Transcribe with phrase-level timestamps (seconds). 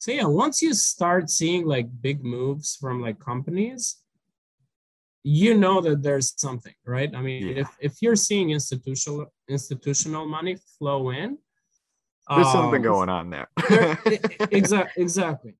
[0.00, 3.98] so yeah, once you start seeing like big moves from like companies,
[5.24, 7.14] you know that there's something, right?
[7.14, 7.60] I mean, yeah.
[7.60, 11.36] if if you're seeing institutional institutional money flow in,
[12.30, 13.48] there's um, something going on there.
[14.50, 15.54] exactly, exactly.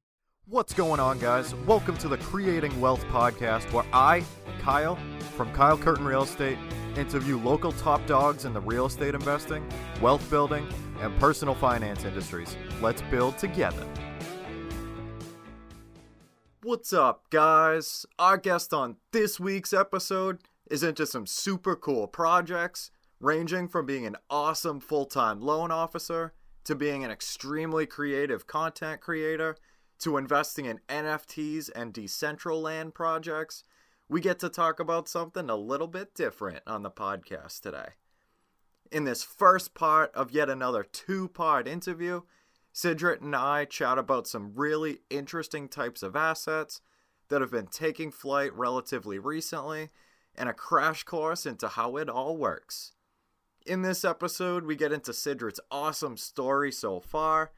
[0.46, 1.54] What's going on, guys?
[1.66, 4.24] Welcome to the Creating Wealth podcast, where I,
[4.62, 4.98] Kyle,
[5.36, 6.56] from Kyle Curtin Real Estate,
[6.96, 9.68] interview local top dogs in the real estate investing,
[10.00, 10.66] wealth building,
[11.02, 12.56] and personal finance industries.
[12.80, 13.86] Let's build together.
[16.62, 18.04] What's up, guys?
[18.18, 24.04] Our guest on this week's episode is into some super cool projects, ranging from being
[24.04, 26.34] an awesome full time loan officer
[26.64, 29.56] to being an extremely creative content creator
[30.00, 33.64] to investing in NFTs and Decentraland projects.
[34.10, 37.92] We get to talk about something a little bit different on the podcast today.
[38.92, 42.20] In this first part of yet another two part interview,
[42.80, 46.80] Sidrit and I chat about some really interesting types of assets
[47.28, 49.90] that have been taking flight relatively recently
[50.34, 52.92] and a crash course into how it all works.
[53.66, 57.52] In this episode, we get into Sidrit's awesome story so far,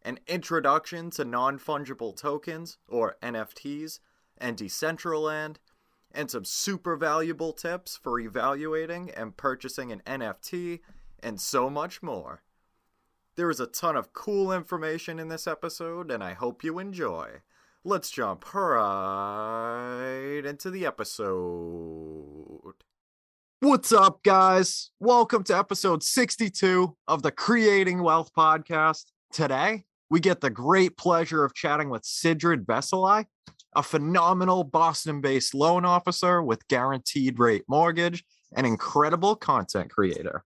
[0.00, 4.00] an introduction to non fungible tokens, or NFTs,
[4.38, 5.56] and Decentraland,
[6.12, 10.80] and some super valuable tips for evaluating and purchasing an NFT,
[11.22, 12.42] and so much more.
[13.34, 17.40] There is a ton of cool information in this episode, and I hope you enjoy.
[17.82, 22.74] Let's jump right into the episode.
[23.60, 24.90] What's up, guys?
[25.00, 29.04] Welcome to episode 62 of the Creating Wealth podcast.
[29.32, 33.24] Today, we get the great pleasure of chatting with Sidrit Veselaj,
[33.74, 40.44] a phenomenal Boston based loan officer with guaranteed rate mortgage, an incredible content creator.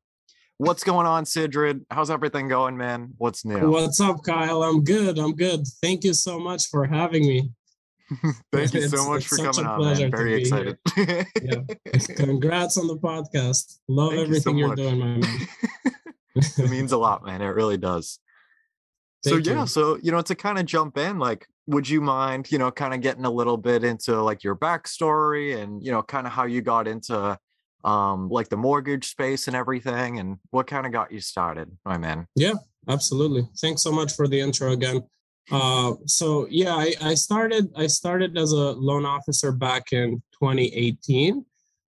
[0.58, 1.84] What's going on, Sidrit?
[1.90, 3.12] How's everything going, man?
[3.18, 3.68] What's new?
[3.68, 4.62] What's up, Kyle?
[4.62, 5.18] I'm good.
[5.18, 5.66] I'm good.
[5.82, 7.50] Thank you so much for having me.
[8.52, 10.10] Thank you so much for coming on, man.
[10.10, 10.78] Very excited.
[10.96, 11.60] yeah.
[12.16, 13.80] Congrats on the podcast.
[13.86, 15.22] Love Thank everything you are doing, my man.
[16.34, 17.42] it means a lot, man.
[17.42, 18.18] It really does.
[19.24, 22.50] Thank so yeah, so you know, to kind of jump in, like, would you mind,
[22.50, 26.02] you know, kind of getting a little bit into like your backstory and you know,
[26.02, 27.39] kind of how you got into
[27.86, 31.97] um, like the mortgage space and everything, and what kind of got you started, my
[31.97, 32.27] man?
[32.35, 32.55] Yeah,
[32.89, 33.48] absolutely.
[33.58, 35.02] Thanks so much for the intro again.
[35.51, 41.45] Uh, so yeah, I, I started I started as a loan officer back in 2018.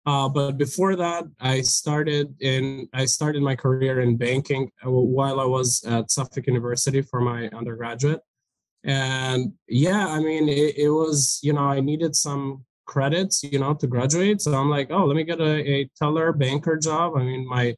[0.06, 5.46] Uh, but before that, I started in I started my career in banking while I
[5.46, 8.22] was at Suffolk University for my undergraduate.
[8.84, 13.74] And yeah, I mean, it, it was you know I needed some credits, you know,
[13.76, 14.42] to graduate.
[14.42, 17.14] So I'm like, oh, let me get a, a teller banker job.
[17.16, 17.76] I mean, my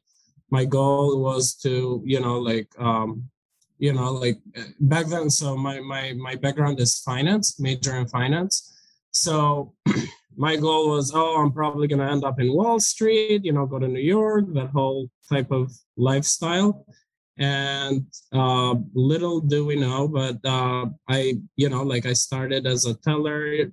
[0.50, 3.28] my goal was to, you know, like um,
[3.78, 4.38] you know, like
[4.80, 5.28] back then.
[5.28, 8.54] So my my my background is finance, major in finance.
[9.10, 9.74] So
[10.46, 13.78] my goal was, oh, I'm probably gonna end up in Wall Street, you know, go
[13.78, 16.86] to New York, that whole type of lifestyle.
[17.38, 22.84] And uh, little do we know, but uh, I, you know, like I started as
[22.84, 23.72] a teller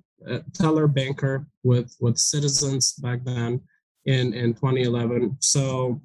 [0.54, 3.60] teller banker with with Citizens back then
[4.06, 5.36] in in 2011.
[5.40, 6.00] So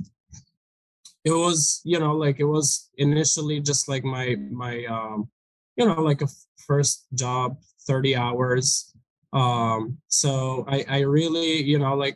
[1.25, 5.27] it was you know like it was initially just like my my um
[5.75, 6.27] you know like a
[6.67, 8.93] first job 30 hours
[9.33, 12.15] um so i i really you know like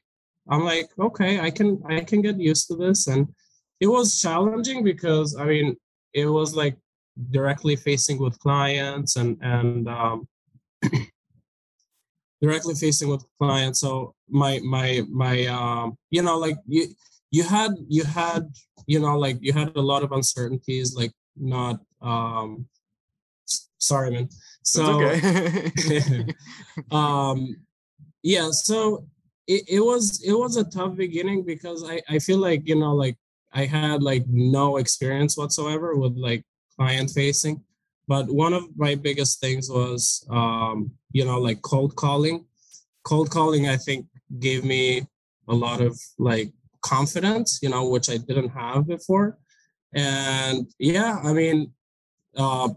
[0.49, 3.27] i'm like okay i can i can get used to this and
[3.79, 5.75] it was challenging because i mean
[6.13, 6.77] it was like
[7.31, 10.27] directly facing with clients and and um
[12.41, 13.79] directly facing with clients.
[13.79, 16.87] So my my my um you know like you
[17.31, 18.51] you had you had
[18.87, 22.67] you know like you had a lot of uncertainties like not um
[23.77, 24.29] sorry man.
[24.63, 26.25] So okay.
[26.91, 27.55] um
[28.23, 29.05] yeah so
[29.47, 32.93] it, it was it was a tough beginning because i i feel like you know
[32.93, 33.17] like
[33.53, 36.43] i had like no experience whatsoever with like
[36.77, 37.61] client facing
[38.09, 42.37] but one of my biggest things was um you know like cold calling.
[43.09, 44.05] Cold calling i think
[44.47, 44.83] gave me
[45.47, 45.93] a lot of
[46.29, 46.49] like
[46.81, 49.37] confidence you know which i didn't have before.
[49.93, 51.57] And yeah i mean
[52.43, 52.69] uh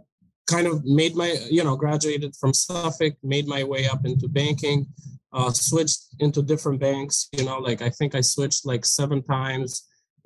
[0.54, 4.86] kind of made my you know graduated from suffolk made my way up into banking
[5.32, 9.70] uh switched into different banks you know like i think i switched like seven times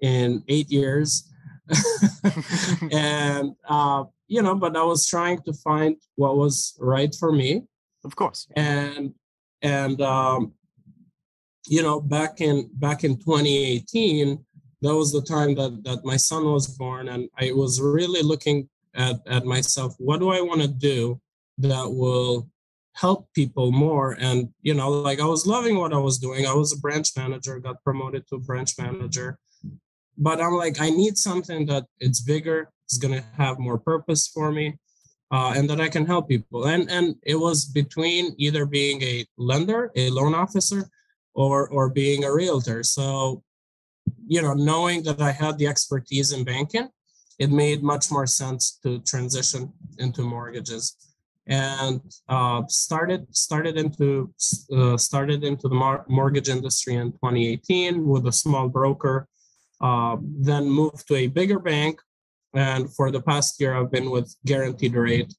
[0.03, 1.31] in eight years.
[2.93, 7.63] And uh you know but i was trying to find what was right for me
[8.05, 9.13] of course and
[9.63, 10.53] and um,
[11.67, 14.39] you know back in back in 2018
[14.83, 18.69] that was the time that that my son was born and i was really looking
[18.97, 21.21] at, at myself, what do I want to do
[21.59, 22.49] that will
[22.95, 24.17] help people more?
[24.19, 26.47] And, you know, like I was loving what I was doing.
[26.47, 29.39] I was a branch manager, got promoted to branch manager.
[30.19, 34.51] But I'm like, I need something that it's bigger, it's gonna have more purpose for
[34.51, 34.79] me.
[35.33, 36.67] Uh, and that I can help people.
[36.67, 40.89] And and it was between either being a lender, a loan officer,
[41.35, 42.85] or or being a realtor.
[42.85, 43.43] So,
[44.27, 46.89] you know, knowing that I had the expertise in banking,
[47.41, 50.97] it made much more sense to transition into mortgages
[51.47, 54.33] and uh, started started into
[54.73, 59.29] uh, started into the mar- mortgage industry in 2018 with a small broker.
[59.81, 62.01] Uh, then moved to a bigger bank,
[62.57, 65.33] and for the past year I've been with Guaranteed Rate,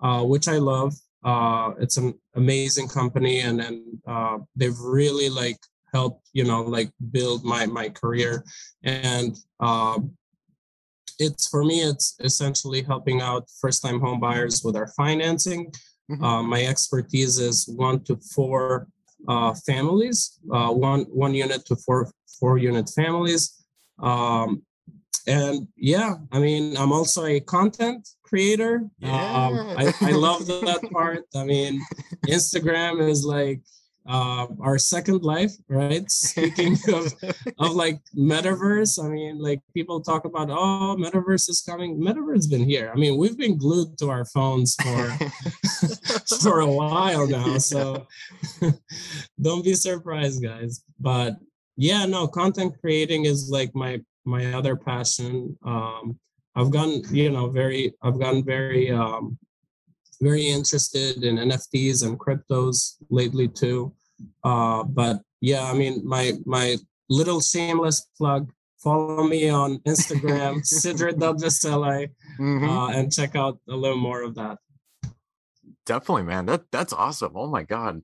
[0.00, 0.94] uh, which I love.
[1.24, 5.58] Uh, it's an amazing company, and and uh, they've really like
[5.92, 8.42] helped you know like build my my career
[8.82, 9.36] and
[11.18, 15.70] it's for me it's essentially helping out first time home buyers with our financing
[16.10, 16.24] mm-hmm.
[16.24, 18.86] uh, my expertise is one to four
[19.28, 23.64] uh, families uh, one one unit to four four unit families
[24.00, 24.62] um,
[25.26, 29.46] and yeah i mean i'm also a content creator yeah.
[29.46, 31.80] um, I, I love that part i mean
[32.28, 33.60] instagram is like
[34.06, 36.10] uh, our second life, right?
[36.10, 37.12] Speaking of,
[37.58, 42.00] of like metaverse, I mean, like people talk about, oh, metaverse is coming.
[42.00, 42.90] Metaverse has been here.
[42.92, 48.06] I mean, we've been glued to our phones for for a while now, so
[49.40, 50.82] don't be surprised, guys.
[50.98, 51.36] But
[51.76, 55.56] yeah, no, content creating is like my my other passion.
[55.64, 56.18] Um,
[56.54, 59.38] I've gotten, you know, very, I've gotten very um,
[60.20, 63.92] very interested in NFTs and cryptos lately too.
[64.44, 66.76] Uh, but yeah, I mean, my my
[67.08, 68.50] little shameless plug.
[68.78, 72.68] Follow me on Instagram, Sidrit mm-hmm.
[72.68, 74.58] uh, and check out a little more of that.
[75.86, 76.46] Definitely, man.
[76.46, 77.32] That that's awesome.
[77.36, 78.02] Oh my god.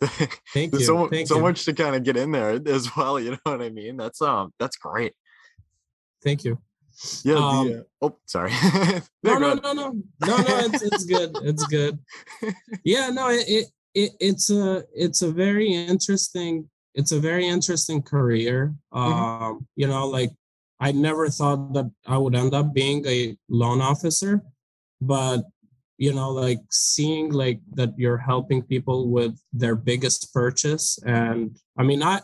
[0.00, 0.40] Thank
[0.74, 0.80] you.
[0.80, 1.42] so, Thank so you.
[1.42, 3.18] much to kind of get in there as well.
[3.20, 3.96] You know what I mean?
[3.96, 5.14] That's um that's great.
[6.26, 6.58] Thank you.
[7.22, 7.36] Yeah.
[7.36, 8.50] Um, the, uh, oh, sorry.
[9.22, 9.92] no, no, no, no, no,
[10.26, 10.44] no.
[10.66, 11.30] It's it's good.
[11.44, 11.98] It's good.
[12.84, 13.10] Yeah.
[13.10, 13.28] No.
[13.30, 18.74] It, it it it's a it's a very interesting it's a very interesting career.
[18.92, 19.44] Mm-hmm.
[19.44, 20.32] Um, you know, like
[20.80, 24.42] I never thought that I would end up being a loan officer,
[25.00, 25.44] but
[25.98, 31.84] you know, like seeing like that you're helping people with their biggest purchase, and I
[31.84, 32.20] mean, I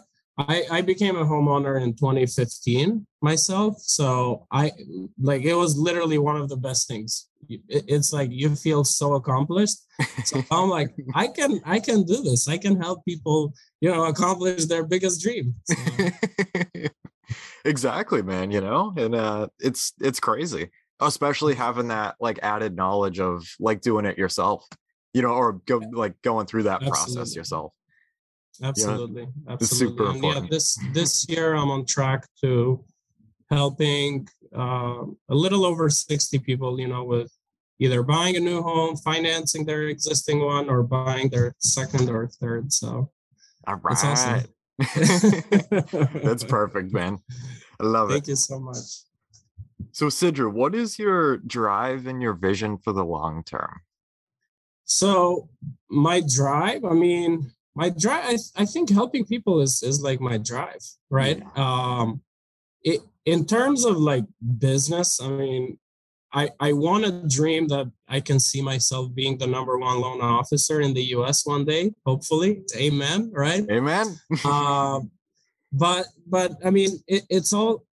[0.49, 3.77] I, I became a homeowner in 2015 myself.
[3.79, 4.73] So I
[5.21, 7.29] like it was literally one of the best things.
[7.49, 9.79] it's like you feel so accomplished.
[10.25, 12.49] So I'm like, I can I can do this.
[12.49, 15.55] I can help people, you know, accomplish their biggest dream.
[15.65, 15.77] So.
[17.65, 18.51] exactly, man.
[18.51, 23.81] You know, and uh, it's it's crazy, especially having that like added knowledge of like
[23.81, 24.67] doing it yourself.
[25.15, 27.17] You know, or go like going through that Absolutely.
[27.17, 27.75] process yourself.
[28.63, 29.53] Absolutely, yeah.
[29.53, 30.07] absolutely.
[30.07, 32.85] And yeah, this this year I'm on track to
[33.51, 37.33] helping uh, a little over 60 people, you know, with
[37.79, 42.73] either buying a new home, financing their existing one, or buying their second or third.
[42.73, 43.11] So,
[43.67, 44.45] all right, that's, awesome.
[46.23, 47.19] that's perfect, man.
[47.81, 48.27] I love Thank it.
[48.27, 48.77] Thank you so much.
[49.91, 53.81] So, Sidrit, what is your drive and your vision for the long term?
[54.85, 55.49] So,
[55.91, 60.39] my drive, I mean, my drive I, I think helping people is is like my
[60.39, 61.43] drive right?
[61.57, 62.23] Um
[62.83, 64.25] it in terms of like
[64.59, 65.79] business i mean
[66.33, 70.21] i i want to dream that i can see myself being the number one loan
[70.21, 72.63] officer in the us one day hopefully.
[72.77, 73.65] Amen right?
[73.71, 74.19] Amen.
[74.45, 75.01] Uh,
[75.73, 77.85] but but i mean it, it's all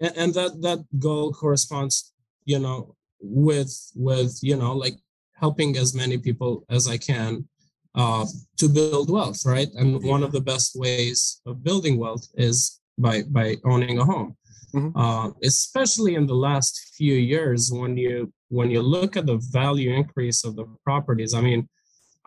[0.00, 2.12] and that that goal corresponds
[2.44, 4.94] you know with with you know like
[5.34, 7.46] helping as many people as i can
[7.94, 9.68] uh, to build wealth, right?
[9.74, 14.36] And one of the best ways of building wealth is by by owning a home.
[14.74, 14.96] Mm-hmm.
[14.96, 19.92] Uh, especially in the last few years, when you when you look at the value
[19.92, 21.34] increase of the properties.
[21.34, 21.68] I mean,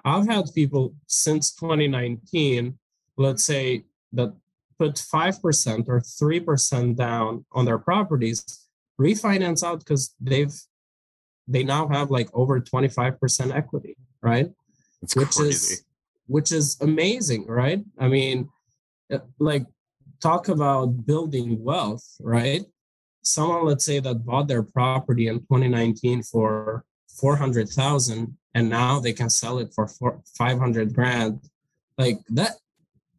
[0.04, 2.78] I've had people since 2019,
[3.18, 4.34] let's say that
[4.78, 8.68] put five percent or three percent down on their properties,
[9.00, 10.54] refinance out because they've
[11.48, 14.50] they now have like over 25% equity, right?
[15.04, 15.74] It's which crazy.
[15.74, 15.86] is
[16.28, 17.84] which is amazing, right?
[18.00, 18.50] I mean,
[19.12, 19.66] uh, like
[20.22, 22.64] talk about building wealth, right?
[23.24, 26.86] Someone, let's say, that bought their property in 2019 for
[27.20, 31.42] 400,000 and now they can sell it for four, 500 grand.
[31.98, 32.52] Like that,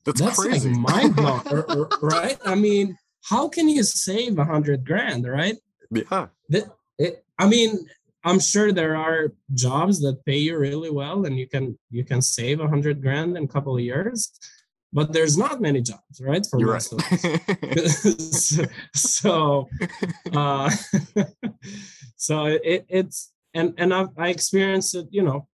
[0.04, 0.70] that's, that's crazy.
[0.70, 2.38] like mind blowing, right?
[2.44, 5.56] I mean, how can you save a hundred grand, right?
[5.90, 6.28] Yeah.
[6.48, 6.64] That,
[6.98, 7.86] it, I mean,
[8.24, 12.22] I'm sure there are jobs that pay you really well and you can you can
[12.22, 14.32] save a hundred grand in a couple of years,
[14.92, 16.44] but there's not many jobs, right?
[16.50, 17.60] For You're most right.
[17.74, 18.60] of us.
[18.94, 19.68] so
[20.32, 20.70] uh,
[22.16, 25.46] so it, it's and and I've, I experienced it, you know,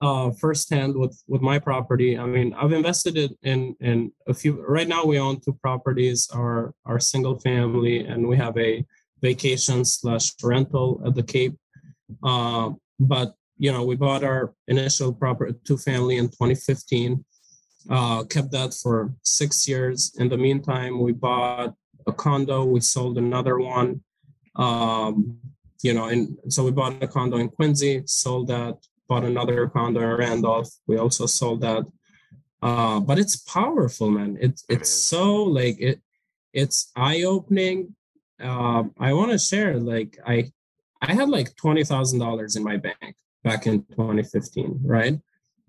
[0.00, 2.18] uh, firsthand with with my property.
[2.18, 4.62] I mean, I've invested it in in a few.
[4.66, 6.28] Right now, we own two properties.
[6.34, 8.84] Our our single family, and we have a
[9.30, 11.56] vacation slash rental at the Cape.
[12.22, 17.24] Uh, but you know, we bought our initial property two family in 2015.
[17.96, 19.98] Uh, kept that for six years.
[20.18, 21.74] In the meantime, we bought
[22.06, 22.64] a condo.
[22.64, 23.90] We sold another one.
[24.56, 25.38] Um,
[25.82, 28.74] you know, and so we bought a condo in Quincy, sold that,
[29.08, 30.70] bought another condo in Randolph.
[30.86, 31.84] We also sold that.
[32.62, 34.38] Uh, but it's powerful, man.
[34.40, 35.24] It's it's so
[35.58, 36.00] like it
[36.54, 37.94] it's eye-opening.
[38.44, 40.52] Uh, I want to share like I
[41.00, 45.18] I had like twenty thousand dollars in my bank back in 2015, right?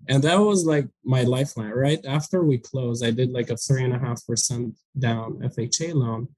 [0.08, 2.04] And that was like my lifeline, right?
[2.06, 6.28] After we closed, I did like a three and a half percent down FHA loan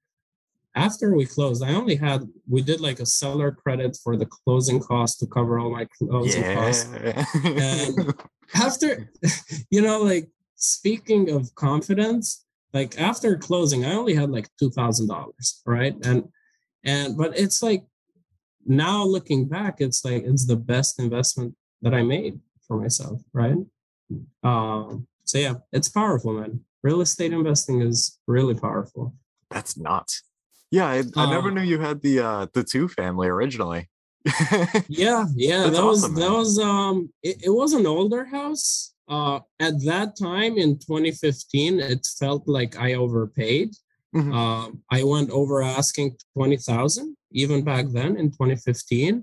[0.79, 4.81] after we closed, I only had we did like a seller credit for the closing
[4.81, 6.55] cost to cover all my closing yeah.
[6.55, 6.89] costs.
[7.45, 8.15] And
[8.55, 9.11] after,
[9.71, 15.09] you know, like speaking of confidence, like after closing, I only had like two thousand
[15.09, 15.95] dollars, right?
[16.05, 16.29] And
[16.85, 17.85] and but it's like
[18.67, 23.57] now looking back, it's like it's the best investment that I made for myself, right?
[24.43, 26.61] Um, so yeah, it's powerful, man.
[26.83, 29.15] Real estate investing is really powerful.
[29.51, 30.23] That's nuts.
[30.71, 33.89] Yeah, I, I never uh, knew you had the uh the two family originally.
[34.89, 36.21] yeah, yeah, that awesome, was man.
[36.21, 38.95] that was um it, it was an older house.
[39.09, 43.75] Uh at that time in 2015, it felt like I overpaid.
[44.15, 44.33] Mm-hmm.
[44.33, 49.23] Uh, I went over asking 20,000 even back then in 2015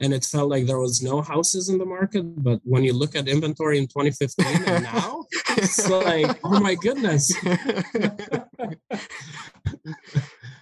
[0.00, 3.14] and it felt like there was no houses in the market but when you look
[3.14, 5.26] at inventory in 2015 and now
[5.58, 7.30] it's like oh my goodness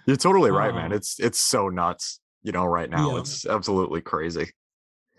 [0.07, 0.87] You're totally right, man.
[0.87, 2.21] Um, it's it's so nuts.
[2.43, 3.21] You know, right now yeah.
[3.21, 4.51] it's absolutely crazy.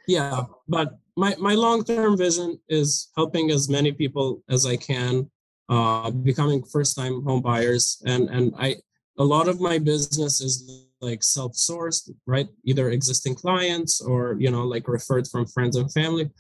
[0.07, 5.29] Yeah, but my my long term vision is helping as many people as I can,
[5.69, 8.77] uh, becoming first time home buyers, and and I
[9.19, 12.47] a lot of my business is like self sourced, right?
[12.65, 16.31] Either existing clients or you know like referred from friends and family,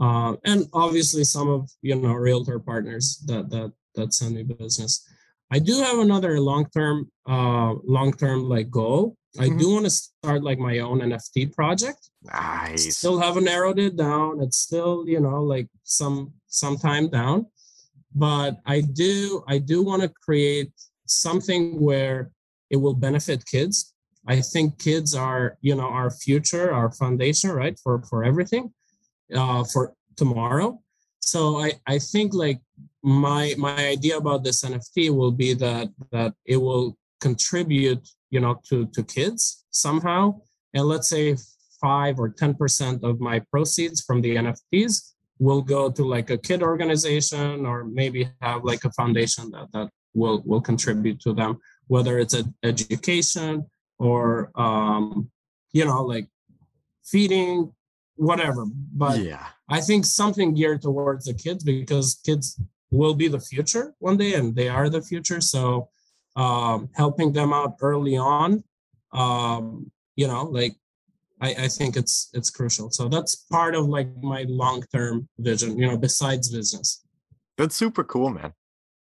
[0.00, 5.06] uh, and obviously some of you know realtor partners that that that send me business.
[5.52, 9.16] I do have another long-term, uh, long-term like goal.
[9.38, 9.58] I mm-hmm.
[9.58, 12.08] do want to start like my own NFT project.
[12.22, 12.96] Nice.
[12.96, 14.40] Still haven't narrowed it down.
[14.40, 17.46] It's still, you know, like some some time down.
[18.14, 20.72] But I do I do want to create
[21.06, 22.30] something where
[22.70, 23.94] it will benefit kids.
[24.26, 27.78] I think kids are, you know, our future, our foundation, right?
[27.82, 28.72] For for everything,
[29.34, 30.80] uh, for tomorrow.
[31.20, 32.60] So I I think like
[33.02, 38.60] my my idea about this nft will be that that it will contribute you know
[38.68, 40.40] to to kids somehow.
[40.74, 41.36] And let's say
[41.82, 46.62] 5 or 10% of my proceeds from the nfts will go to like a kid
[46.62, 52.18] organization or maybe have like a foundation that that will will contribute to them whether
[52.18, 53.66] it's an education
[53.98, 55.30] or um
[55.72, 56.28] you know like
[57.04, 57.72] feeding
[58.16, 58.64] whatever.
[58.94, 59.46] But yeah.
[59.68, 62.60] I think something geared towards the kids because kids
[62.92, 65.40] will be the future one day and they are the future.
[65.40, 65.88] So
[66.36, 68.62] um, helping them out early on
[69.12, 70.76] um, you know like
[71.40, 72.90] I, I think it's it's crucial.
[72.90, 77.04] So that's part of like my long-term vision you know besides business.
[77.58, 78.52] That's super cool man.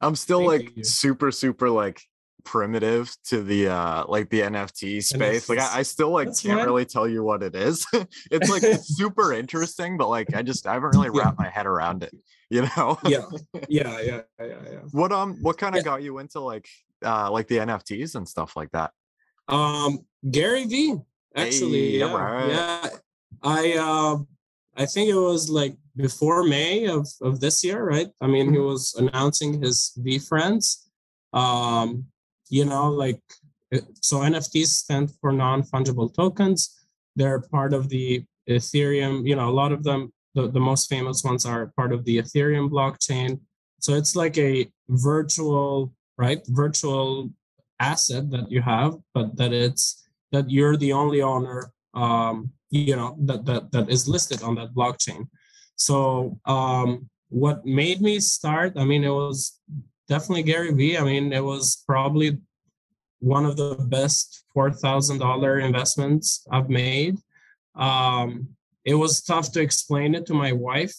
[0.00, 0.84] I'm still Thank like you.
[0.84, 2.02] super super like
[2.44, 6.64] primitive to the uh like the nft space like I, I, still like can't fine.
[6.64, 7.86] really tell you what it is
[8.30, 11.44] it's like it's super interesting but like i just i haven't really wrapped yeah.
[11.44, 12.14] my head around it
[12.48, 13.24] you know yeah
[13.68, 15.84] yeah yeah yeah yeah what um what kind of yeah.
[15.84, 16.68] got you into like
[17.04, 18.92] uh like the nfts and stuff like that
[19.48, 19.98] um
[20.30, 20.94] gary vee
[21.34, 22.48] actually hey, yeah right.
[22.48, 22.88] yeah
[23.42, 24.16] i uh
[24.76, 28.54] i think it was like before may of of this year right i mean mm-hmm.
[28.54, 30.84] he was announcing his VeeFriends
[31.32, 32.06] um
[32.50, 33.20] you know like
[34.00, 36.74] so nfts stand for non-fungible tokens.
[37.16, 41.24] They're part of the ethereum you know a lot of them the, the most famous
[41.24, 43.40] ones are part of the ethereum blockchain.
[43.80, 47.30] So it's like a virtual right virtual
[47.80, 53.16] asset that you have but that it's that you're the only owner um you know
[53.20, 55.28] that that that is listed on that blockchain.
[55.76, 59.60] So um what made me start i mean it was
[60.08, 60.98] definitely Gary Vee.
[60.98, 62.38] I mean, it was probably
[63.20, 67.16] one of the best $4,000 investments I've made.
[67.74, 68.48] Um,
[68.84, 70.94] it was tough to explain it to my wife,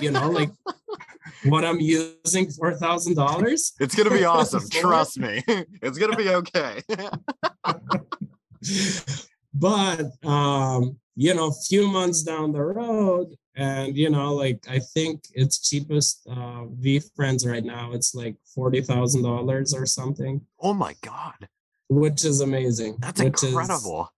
[0.00, 0.50] you know, like
[1.44, 3.72] what I'm using four thousand dollars.
[3.80, 4.62] It's gonna be awesome.
[4.70, 5.42] Trust me,
[5.82, 6.80] it's gonna be okay.
[9.52, 14.78] but um, you know, a few months down the road, and you know, like I
[14.78, 17.92] think it's cheapest uh, v friends right now.
[17.92, 20.40] It's like forty thousand dollars or something.
[20.60, 21.48] Oh my god,
[21.88, 22.96] which is amazing.
[22.98, 24.12] That's incredible.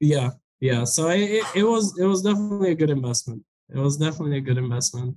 [0.00, 0.30] Is, yeah,
[0.60, 0.84] yeah.
[0.84, 3.42] So it, it was it was definitely a good investment.
[3.68, 5.16] It was definitely a good investment.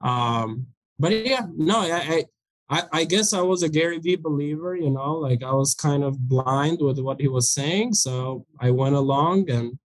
[0.00, 0.66] Um,
[0.98, 2.24] but yeah, no, I,
[2.70, 6.02] I I guess I was a Gary Vee believer, you know, like I was kind
[6.02, 7.92] of blind with what he was saying.
[7.94, 9.78] So I went along and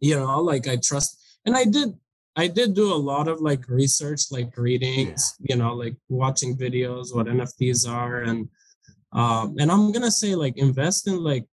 [0.00, 1.94] you know, like I trust and I did
[2.34, 5.54] I did do a lot of like research, like readings, yeah.
[5.54, 8.48] you know, like watching videos, what NFTs are, and
[9.12, 11.46] um, and I'm gonna say like invest in like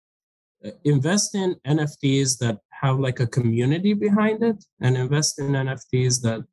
[0.84, 6.44] invest in NFTs that have like a community behind it, and invest in NFTs that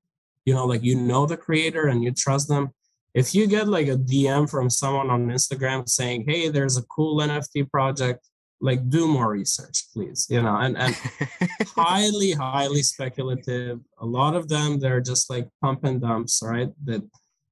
[0.46, 2.70] you know like you know the creator and you trust them
[3.14, 7.18] if you get like a dm from someone on instagram saying hey there's a cool
[7.18, 8.28] nft project
[8.64, 10.96] like do more research please you know and and
[11.76, 13.80] highly highly speculative.
[14.00, 16.72] A lot of them they're just like pump and dumps right?
[16.86, 17.04] That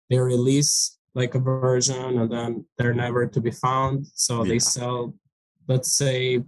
[0.09, 4.07] they release like a version and then they're never to be found.
[4.15, 4.49] So yeah.
[4.49, 5.13] they sell
[5.67, 6.43] let's say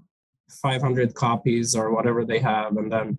[0.62, 3.18] 500 copies or whatever they have and then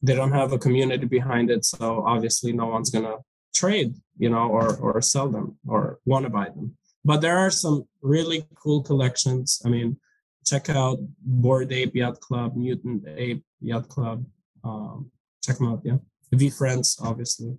[0.00, 1.66] they don't have a community behind it.
[1.66, 3.16] So obviously no one's gonna
[3.54, 6.78] trade you know or or sell them or want to buy them.
[7.04, 9.60] But there are some really cool collections.
[9.66, 9.98] I mean
[10.44, 14.24] check out Bored Ape Yacht Club mutant ape yacht club.
[14.64, 15.10] Um,
[15.42, 15.96] check them out yeah.
[16.34, 17.56] VeeFriends obviously.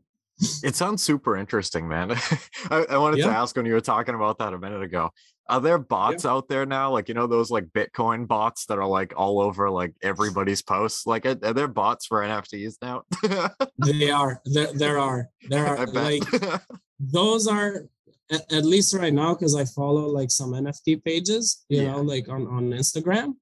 [0.63, 2.11] It sounds super interesting man.
[2.71, 3.27] I, I, wanted yeah.
[3.27, 5.11] to ask when you were talking about that a minute ago.
[5.49, 6.31] Are there bots yeah.
[6.31, 6.91] out there now?
[6.91, 11.05] Like you know those like bitcoin bots that are like all over like everybody's posts?
[11.05, 13.03] Like are, are there bots for nfts now?
[13.77, 14.41] They are.
[14.45, 15.29] There, there are.
[15.49, 16.23] There are like
[16.99, 17.85] those are
[18.33, 21.91] at, at least right now because i follow like some nft pages you yeah.
[21.91, 23.33] know like on on instagram.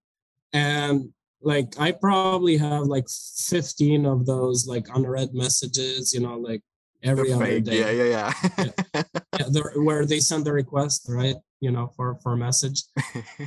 [0.54, 1.10] And
[1.42, 6.62] like i probably have like 15 of those like unread messages you know like
[7.04, 7.80] every other day.
[7.80, 9.04] Yeah yeah yeah, yeah.
[9.40, 12.84] yeah where they send the request right you know for for a message.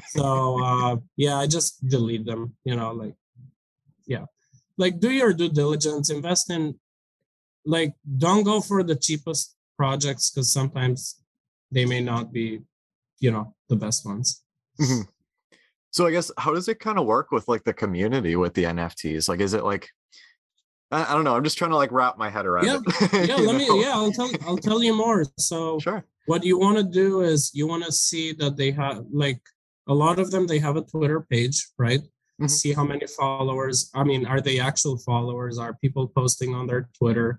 [0.08, 3.14] So uh yeah i just delete them you know like
[4.06, 4.26] yeah.
[4.76, 6.78] Like do your due diligence invest in
[7.64, 11.20] like don't go for the cheapest projects because sometimes
[11.74, 12.60] they may not be
[13.20, 14.42] you know the best ones.
[14.80, 15.02] Mm-hmm.
[15.92, 18.64] so i guess how does it kind of work with like the community with the
[18.64, 19.88] nfts like is it like
[20.90, 22.80] I, I don't know i'm just trying to like wrap my head around yeah.
[22.84, 23.28] it.
[23.28, 23.76] Yeah let know?
[23.76, 25.24] me yeah i'll tell i'll tell you more.
[25.38, 26.04] So sure.
[26.26, 29.40] what you want to do is you want to see that they have like
[29.86, 32.00] a lot of them they have a twitter page right?
[32.00, 32.46] Mm-hmm.
[32.48, 35.56] see how many followers i mean are they actual followers?
[35.56, 37.38] Are people posting on their twitter?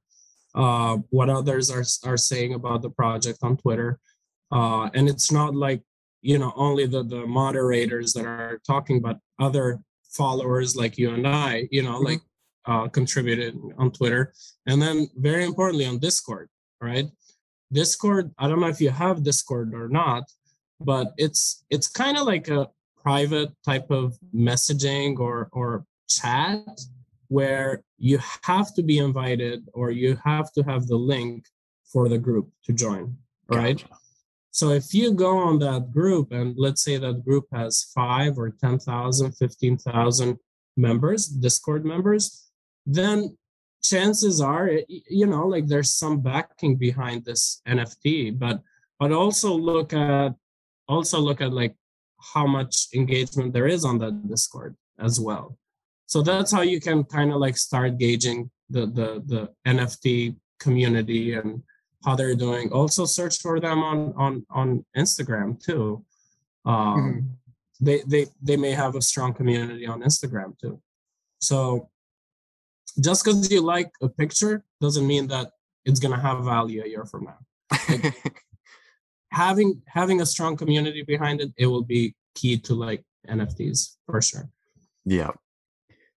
[0.56, 4.00] Uh, what others are, are saying about the project on twitter
[4.52, 5.82] uh, and it's not like
[6.22, 9.80] you know only the the moderators that are talking but other
[10.10, 12.06] followers like you and i you know mm-hmm.
[12.06, 12.22] like
[12.66, 14.34] uh, contributed on twitter
[14.66, 16.50] and then very importantly on discord
[16.82, 17.06] right
[17.72, 20.24] Discord, I don't know if you have Discord or not,
[20.80, 22.70] but it's it's kind of like a
[23.02, 26.66] private type of messaging or or chat
[27.28, 31.46] where you have to be invited or you have to have the link
[31.92, 33.78] for the group to join, right?
[33.78, 33.96] Gotcha.
[34.56, 38.52] So if you go on that group and let's say that group has 5 or
[38.52, 40.40] 10,000, 15,000
[40.78, 42.50] members, Discord members,
[42.86, 43.38] then
[43.84, 48.60] chances are you know like there's some backing behind this nft but
[49.00, 50.34] but also look at
[50.88, 51.76] also look at like
[52.34, 55.58] how much engagement there is on that discord as well.
[56.08, 61.34] So that's how you can kind of like start gauging the the the nft community
[61.34, 61.62] and
[62.06, 66.04] how they're doing also search for them on on on instagram too
[66.66, 67.86] um mm-hmm.
[67.86, 70.80] they they they may have a strong community on instagram too
[71.40, 71.90] so
[73.00, 75.52] just because you like a picture doesn't mean that
[75.86, 77.38] it's gonna have value a year from now.
[77.90, 78.16] Like,
[79.32, 84.22] having having a strong community behind it, it will be key to like NFTs for
[84.22, 84.50] sure.
[85.06, 85.32] Yeah.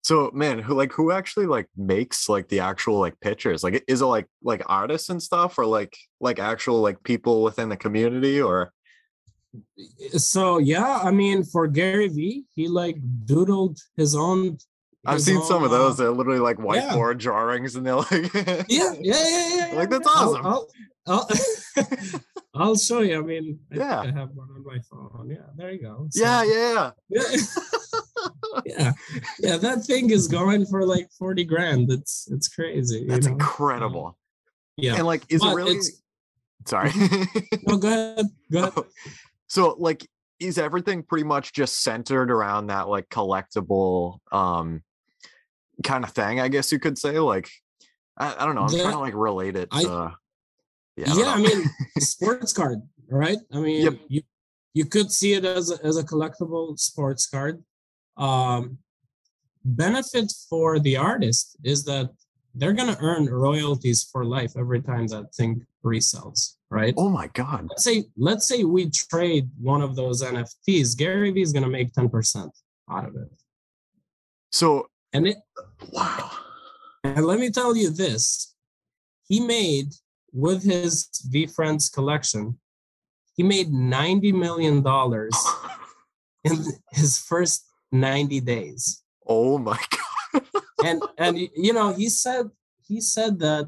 [0.09, 3.63] So man, who like who actually like makes like the actual like pictures?
[3.63, 7.69] Like is it like like artists and stuff or like like actual like people within
[7.69, 8.73] the community or
[10.17, 14.57] so yeah, I mean for Gary Vee, he like doodled his own
[15.07, 15.97] I've seen some of those.
[15.97, 17.19] They're literally like whiteboard yeah.
[17.19, 19.71] drawings, and they're like, yeah, yeah, yeah, yeah.
[19.75, 20.45] Like that's awesome.
[20.45, 20.69] I'll,
[21.07, 21.29] I'll,
[21.77, 22.21] I'll,
[22.55, 23.19] I'll, show you.
[23.19, 25.31] I mean, I yeah, I have one on my phone.
[25.31, 26.09] Yeah, there you go.
[26.11, 26.91] So, yeah, yeah.
[27.09, 27.37] yeah.
[28.67, 28.93] yeah,
[29.39, 31.91] yeah, that thing is going for like forty grand.
[31.91, 33.07] It's it's crazy.
[33.07, 33.39] That's you know?
[33.39, 34.19] incredible.
[34.77, 35.81] Yeah, And like, is But it really?
[36.67, 36.91] Sorry.
[37.67, 38.27] no, go ahead.
[38.53, 38.85] Go ahead.
[39.47, 40.07] so like
[40.39, 44.83] is everything pretty much just centered around that like collectible um
[45.85, 47.49] kind of thing i guess you could say like
[48.17, 50.17] i, I don't know i'm trying to like relate it I- to
[50.97, 51.65] yeah, I, yeah, I mean,
[52.01, 53.39] sports card, right?
[53.53, 53.95] I mean, Yep.
[54.09, 54.23] you
[54.75, 57.63] you could see it as a, as a collectible sports card.
[58.17, 58.79] Um,
[59.65, 62.11] benefit for the artist is that
[62.57, 66.95] they're gonna earn royalties for life every time that thing resells, right?
[66.97, 70.97] oh my god Let's say let's say we trade one of those NFTs.
[70.97, 72.51] Gary Vee is gonna make ten percent
[72.91, 73.31] out of it,
[74.51, 75.37] so and it
[75.93, 76.31] wow
[77.05, 78.55] and let me tell you this
[79.29, 79.95] he made
[80.33, 82.59] with his VeeFriends collection,
[83.35, 84.85] he made $90 million
[86.45, 89.03] in his first 90 days.
[89.27, 89.79] oh my
[90.33, 90.43] god
[90.85, 92.51] And and you know, he said
[92.87, 93.67] he said that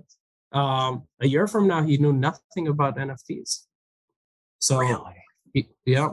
[0.53, 3.67] um a year from now he knew nothing about NFTs.
[4.61, 5.19] So really
[5.53, 6.11] he, yeah,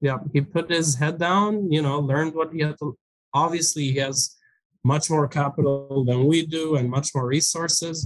[0.00, 2.96] yeah, he put his head down, you know, learned what he had to
[3.34, 4.37] obviously he has
[4.94, 7.96] much more capital than we do and much more resources,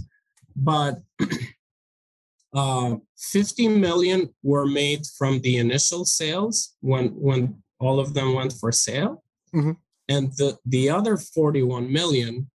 [0.56, 0.94] but
[2.60, 7.40] uh, 50 million were made from the initial sales when when
[7.84, 9.12] all of them went for sale.
[9.54, 9.76] Mhm.
[10.08, 12.50] And the, the other 41 million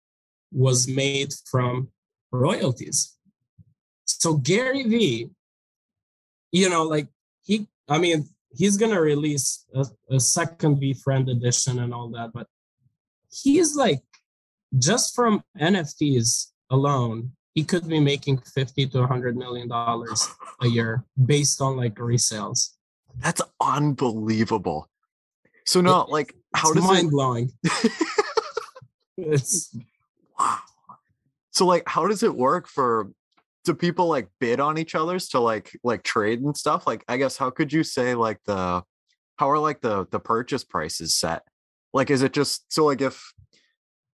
[0.52, 1.90] was made from
[2.32, 3.18] royalties.
[4.06, 5.30] So Gary Vee,
[6.52, 7.08] you know, like
[7.48, 8.20] he, I mean,
[8.60, 9.86] he's gonna release a,
[10.18, 12.48] a second VeeFriend edition and all that, but
[13.44, 14.02] he's like,
[14.78, 20.30] just from NFTs alone, he could be making 50 to 100 million dollars
[20.62, 22.74] a year based on like resales.
[23.18, 24.88] that's unbelievable
[25.66, 27.52] so no like how it's does mind it blowing.
[29.18, 29.76] it's
[30.40, 30.60] wow
[31.52, 33.10] so like how does it work for
[33.66, 37.18] do people like bid on each other's to like like trade and stuff like i
[37.18, 38.84] guess how could you say like the
[39.38, 41.42] how are like the the purchase prices set
[41.92, 43.34] like is it just so like if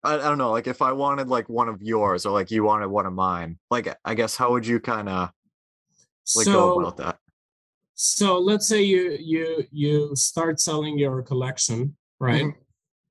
[0.04, 2.64] I, I don't know like if i wanted like one of yours or like you
[2.64, 5.32] wanted one of mine like i guess how would you kind of
[6.36, 7.20] like go about that
[8.02, 12.48] so let's say you you you start selling your collection, right?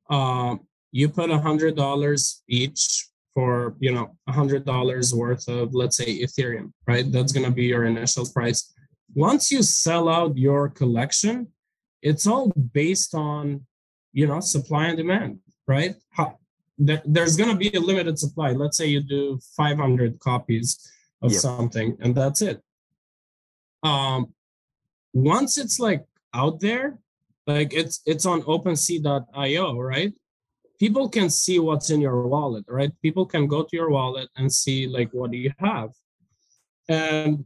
[0.09, 0.61] Um,
[0.93, 5.99] you put a hundred dollars each for you know a hundred dollars worth of let's
[5.99, 7.05] say Ethereum, right?
[7.13, 8.73] That's gonna be your initial price.
[9.15, 11.49] Once you sell out your collection,
[12.01, 13.67] it's all based on
[14.15, 15.97] you know supply and demand, right?
[16.13, 16.39] How,
[16.79, 18.53] there, there's gonna be a limited supply.
[18.53, 20.79] Let's say you do 500 copies
[21.23, 21.41] of Yep.
[21.41, 22.63] something, and that's it.
[23.83, 24.33] Um,
[25.13, 26.99] once it's like out there,
[27.47, 30.13] like it's it's on OpenSea.io, right?
[30.79, 32.93] People can see what's in your wallet, right?
[33.03, 35.91] People can go to your wallet and see like what do you have,
[36.89, 37.45] and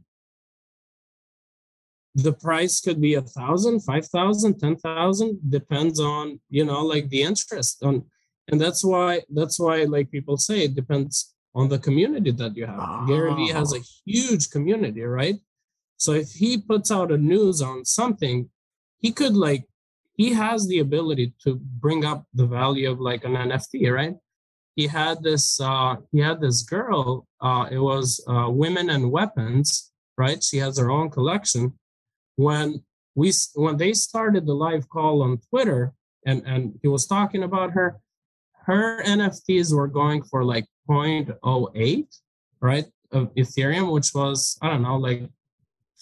[2.15, 7.09] the price could be a thousand, five thousand, ten thousand, depends on you know like
[7.09, 8.05] the interest on,
[8.49, 12.65] and that's why that's why like people say it depends on the community that you
[12.65, 13.07] have.
[13.07, 13.77] Gary Vee has Oh.
[13.77, 15.35] a huge community, right?
[15.97, 18.49] So if he puts out a news on something,
[18.99, 19.65] he could like
[20.15, 24.15] he has the ability to bring up the value of like an NFT, right?
[24.75, 29.91] He had this uh he had this girl, uh it was uh Women and Weapons,
[30.17, 30.43] right?
[30.43, 31.73] She has her own collection.
[32.35, 32.83] When
[33.15, 35.93] we when they started the live call on Twitter
[36.25, 37.99] and and he was talking about her,
[38.65, 42.07] her NFTs were going for like 0.08,
[42.61, 42.85] right?
[43.11, 45.29] Of Ethereum, which was I don't know, like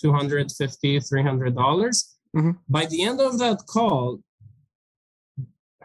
[0.02, 2.18] 250 300 dollars.
[2.36, 2.58] Mhm.
[2.70, 4.22] by the end of that call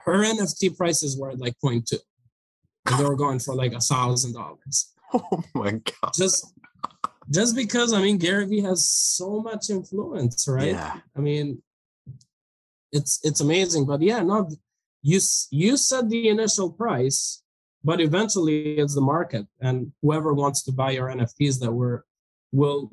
[0.05, 1.99] her nft prices were like 0.2
[2.87, 4.93] and they were going for like a thousand dollars.
[5.13, 6.13] Oh my god.
[6.15, 6.53] Just
[7.39, 10.75] just because i mean gary vee has so much influence right?
[10.81, 11.01] Yeah.
[11.17, 11.63] I mean
[12.93, 13.85] it's it's amazing.
[13.87, 14.49] But yeah no
[15.11, 15.21] you
[15.53, 17.43] you set the initial price
[17.85, 22.05] but eventually it's the market and whoever wants to buy your nfts that were
[22.51, 22.91] will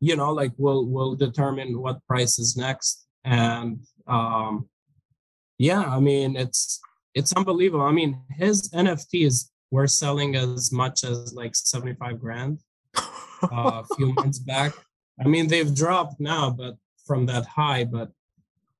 [0.00, 3.06] you know like will will determine what price is next.
[3.24, 4.68] And um
[5.56, 6.80] yeah i mean it's
[7.14, 7.86] it's unbelievable.
[7.86, 9.36] I mean his nfts
[9.70, 12.58] were selling as much as like 75 grand
[12.96, 14.72] uh, a few months back.
[15.24, 16.74] I mean they've dropped now but
[17.06, 18.08] from that high but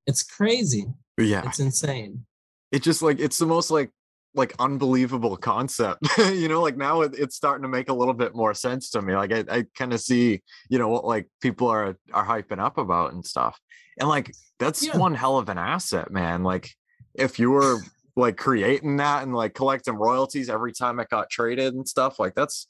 [0.07, 0.85] it's crazy.
[1.17, 1.43] Yeah.
[1.47, 2.27] It's insane
[2.75, 3.91] it just like it's the most like
[4.35, 8.35] like unbelievable concept you know like now it, it's starting to make a little bit
[8.35, 11.69] more sense to me like i, I kind of see you know what like people
[11.69, 13.59] are are hyping up about and stuff
[14.01, 14.97] and like that's Yeah.
[14.97, 16.71] one hell of an asset man like
[17.15, 17.79] if you were
[18.17, 22.19] like creating that and like collecting royalties every time it got traded and stuff.
[22.19, 22.67] Like that's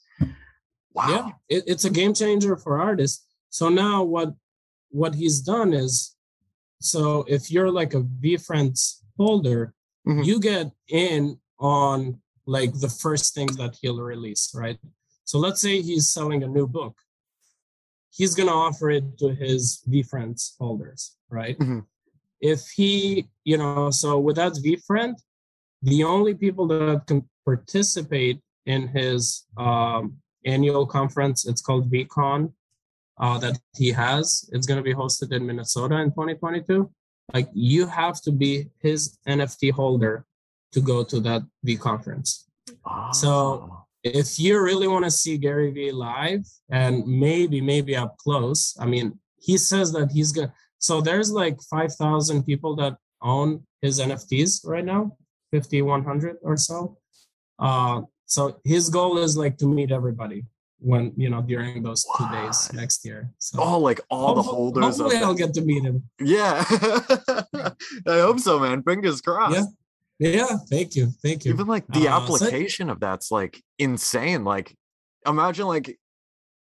[0.93, 1.09] wow.
[1.09, 3.25] Yeah, it, it's a game changer for artists.
[3.49, 4.33] So now what
[4.89, 6.15] what he's done is
[6.81, 9.73] so if you're like a VeeFriends holder,
[10.05, 10.23] mm-hmm.
[10.23, 14.77] you get in on like the first things that he'll release, right?
[15.23, 16.95] So let's say he's selling a new book.
[18.11, 21.57] He's going to offer it to his VeeFriends holders, right?
[21.57, 21.79] Mm-hmm.
[22.39, 25.15] If he, you know, so without that VeeFriend,
[25.81, 32.53] the only people that can participate in his um, annual conference, it's called VeeCon,
[33.19, 34.49] uh, that he has.
[34.51, 36.89] It's going to be hosted in Minnesota in 2022.
[37.33, 40.25] Like you have to be his NFT holder
[40.71, 42.47] to go to that V conference.
[42.85, 43.09] Oh.
[43.13, 48.75] So if you really want to see Gary Vee live and maybe maybe up close,
[48.79, 50.49] I mean, he says that he's going.
[50.49, 55.17] to So there's like 5,000 people that own his NFTs right now,
[55.51, 56.97] 5,100 or so.
[57.57, 60.45] Uh, so his goal is like to meet everybody
[60.85, 63.31] when you know during those two days next year.
[63.39, 64.83] So oh, like all the holders.
[64.83, 66.03] Hopefully, I'll get to meet him.
[66.19, 67.73] Yeah, I
[68.05, 68.83] hope so, man.
[68.83, 69.55] Fingers crossed.
[69.55, 69.65] Yeah.
[70.17, 71.51] Yeah, thank you, thank you.
[71.51, 74.45] Even like the uh, application so- of that's like insane.
[74.45, 74.73] Like,
[75.27, 75.99] imagine like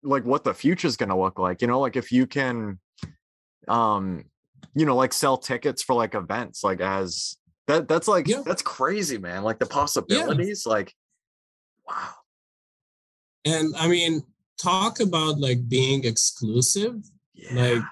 [0.03, 1.61] like what the future is gonna look like.
[1.61, 2.81] You know, like if you can,
[3.69, 4.25] um,
[4.75, 7.37] you know, like sell tickets for like events, like as
[7.69, 7.87] that.
[7.87, 8.43] That's like yeah.
[8.45, 9.45] that's crazy, man.
[9.45, 10.73] Like the possibilities, yeah.
[10.73, 10.93] like
[11.89, 12.15] wow.
[13.45, 14.23] And I mean,
[14.61, 16.97] talk about like being exclusive.
[17.35, 17.55] Yeah.
[17.55, 17.83] Like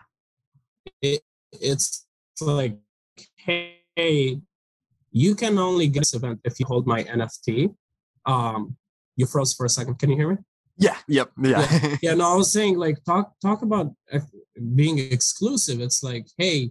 [1.03, 2.07] it, it's
[2.41, 2.79] like,
[3.37, 4.41] hey,
[5.11, 7.75] you can only get this event if you hold my NFT.
[8.25, 8.77] Um,
[9.17, 9.99] you froze for a second.
[9.99, 10.37] Can you hear me?
[10.79, 10.97] Yeah.
[11.09, 11.33] Yep.
[11.43, 11.67] Yeah.
[11.71, 11.97] yeah.
[12.03, 13.93] yeah no, I was saying like talk talk about
[14.75, 15.81] being exclusive.
[15.81, 16.71] It's like, hey,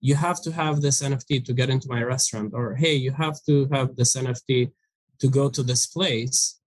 [0.00, 3.38] you have to have this NFT to get into my restaurant, or hey, you have
[3.46, 4.72] to have this NFT
[5.20, 6.59] to go to this place.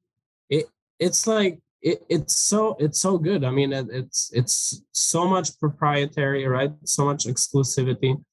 [0.99, 3.43] It it's like it, it's so it's so good.
[3.43, 6.71] I mean, it, it's it's so much proprietary, right?
[6.85, 8.23] So much exclusivity.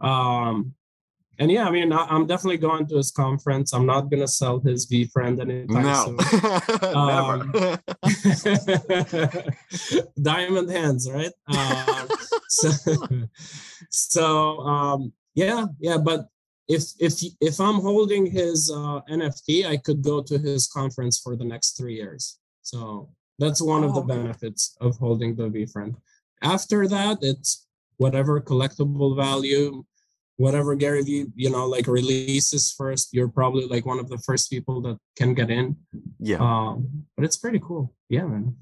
[0.00, 0.74] Um,
[1.40, 3.72] and yeah, I mean, I, am definitely going to his conference.
[3.72, 6.04] I'm not gonna sell his VeeFriend anytime no.
[6.04, 6.18] soon.
[6.96, 7.52] um,
[10.22, 11.30] diamond hands, right?
[11.46, 12.06] Uh,
[12.48, 12.70] so,
[13.90, 15.98] so um, yeah, yeah.
[15.98, 16.26] But
[16.68, 21.36] if if if I'm holding his uh, NFT, I could go to his conference for
[21.36, 22.38] the next three years.
[22.62, 23.88] So that's one oh.
[23.88, 24.16] of the oh.
[24.16, 25.96] benefits of holding the VeeFriend.
[26.42, 29.84] After that, it's whatever collectible value
[30.38, 34.48] whatever Gary Vee, you know, like releases first, you're probably like one of the first
[34.48, 35.76] people that can get in.
[36.20, 36.38] Yeah.
[36.38, 37.92] Um, but it's pretty cool.
[38.08, 38.56] Yeah, man.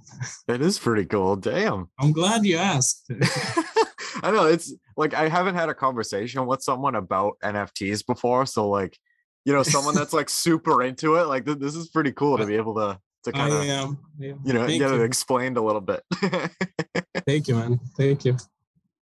[0.49, 1.37] It is pretty cool.
[1.37, 1.89] Damn.
[2.01, 3.11] I'm glad you asked.
[4.23, 8.47] I know it's like I haven't had a conversation with someone about NFTs before.
[8.47, 8.99] So like,
[9.45, 12.47] you know, someone that's like super into it, like th- this is pretty cool to
[12.47, 15.03] be able to to kind of you know Thank get you.
[15.03, 16.03] it explained a little bit.
[17.27, 17.81] Thank you, man.
[17.97, 18.37] Thank you.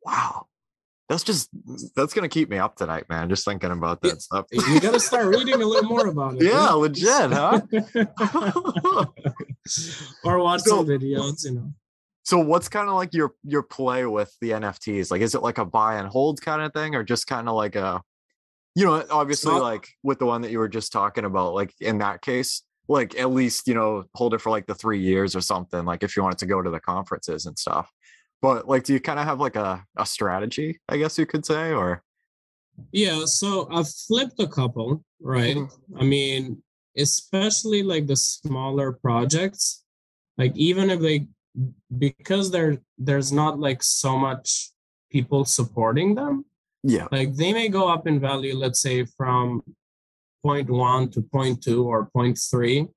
[0.03, 0.47] Wow
[1.07, 1.49] that's just
[1.95, 3.29] that's gonna keep me up tonight, man.
[3.29, 4.45] Just thinking about that yeah, stuff.
[4.51, 6.43] you gotta start reading a little more about it.
[6.43, 7.61] Yeah, legit, huh?
[10.23, 11.71] or watch so, some videos, you know.
[12.25, 15.11] So what's kind of like your your play with the NFTs?
[15.11, 17.55] Like is it like a buy and hold kind of thing, or just kind of
[17.55, 18.01] like a
[18.75, 21.73] you know, obviously not, like with the one that you were just talking about, like
[21.79, 25.33] in that case, like at least, you know, hold it for like the three years
[25.33, 27.89] or something, like if you wanted to go to the conferences and stuff
[28.45, 31.45] but like do you kind of have like a, a strategy i guess you could
[31.45, 32.03] say or
[32.91, 35.99] yeah so i've flipped a couple right mm-hmm.
[35.99, 36.61] i mean
[36.95, 39.83] especially like the smaller projects
[40.37, 41.27] like even if they
[41.97, 44.69] because there there's not like so much
[45.11, 46.45] people supporting them
[46.83, 47.07] yeah.
[47.11, 49.61] like they may go up in value let's say from
[50.45, 52.87] 0.1 to 0.2 or 0.3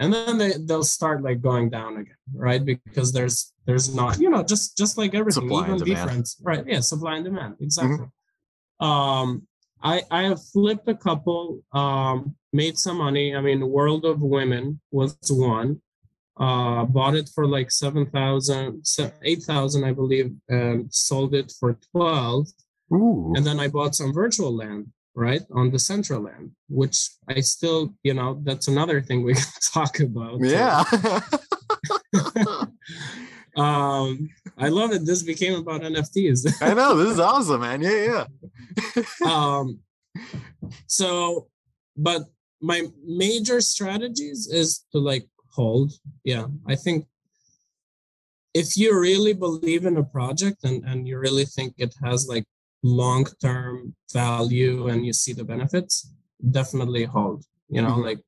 [0.00, 2.64] and then they, they'll start like going down again right?
[2.64, 6.64] Because there's there's not you know just just like everything supply even VeeFriends right?
[6.66, 8.06] Yeah supply and demand exactly.
[8.82, 8.86] Mm-hmm.
[8.86, 9.46] um
[9.82, 13.34] i i have flipped a couple um made some money.
[13.34, 15.80] I mean world of women was one
[16.40, 18.82] uh bought it for like 7000
[19.22, 22.48] 8000 i believe and sold it for 12
[22.92, 23.32] Ooh.
[23.36, 28.40] and then i bought some virtual land right on Decentraland which i still you know
[28.42, 30.40] that's another thing we can talk about.
[30.40, 30.84] Yeah.
[33.56, 35.06] Um i love it.
[35.06, 36.96] This became about nfts i know.
[36.96, 37.82] This is awesome man.
[37.82, 38.24] Yeah
[38.96, 39.04] yeah.
[39.24, 39.78] Um
[40.88, 41.46] so
[41.96, 42.22] but
[42.60, 45.92] my major strategies is to like hold
[46.24, 47.06] yeah i think
[48.54, 52.44] if you really believe in a project and, and you really think it has like
[52.84, 56.12] long term value and you see the benefits,
[56.50, 57.44] definitely hold.
[57.68, 58.02] You know, mm-hmm.
[58.02, 58.20] like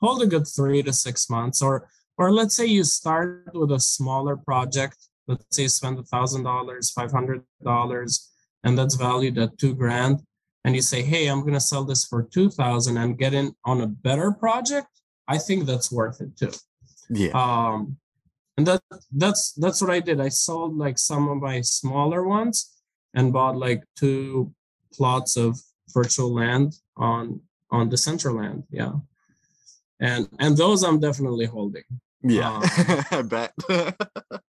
[0.00, 1.88] hold a good three to six months, or
[2.18, 4.96] or let's say you start with a smaller project.
[5.26, 8.30] Let's say spend a thousand dollars, five hundred dollars,
[8.64, 10.20] and that's valued at two grand.
[10.64, 13.80] And you say, hey, I'm gonna sell this for two thousand and get in on
[13.80, 14.88] a better project.
[15.26, 16.52] I think that's worth it too.
[17.10, 17.32] Yeah.
[17.34, 17.98] Um,
[18.56, 20.20] and that that's that's what I did.
[20.20, 22.70] I sold like some of my smaller ones
[23.14, 24.52] and bought like two
[24.92, 25.60] plots of
[25.92, 28.64] virtual land on on Decentraland.
[28.70, 28.92] Yeah,
[29.98, 31.84] and and those I'm definitely holding.
[32.22, 32.62] Yeah, um,
[33.10, 33.52] I bet.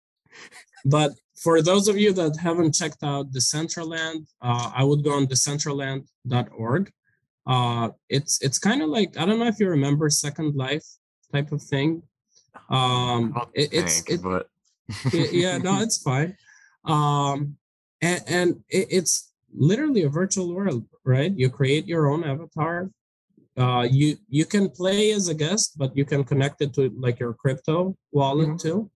[0.84, 5.12] but for those of you that haven't checked out the Decentraland, uh, I would go
[5.12, 6.92] on decentraland.org.
[7.46, 10.86] Uh, it's it's kind of like I don't know if you remember Second Life
[11.32, 12.02] type of thing.
[12.68, 14.48] Um, it, it's it, but
[15.12, 16.36] yeah, no, it's fine.
[16.84, 17.56] Um,
[18.00, 21.32] and, and it, it's literally a virtual world, right?
[21.36, 22.90] You create your own avatar.
[23.56, 27.18] Uh, you you can play as a guest, but you can connect it to like
[27.18, 28.56] your crypto wallet mm-hmm.
[28.56, 28.90] too.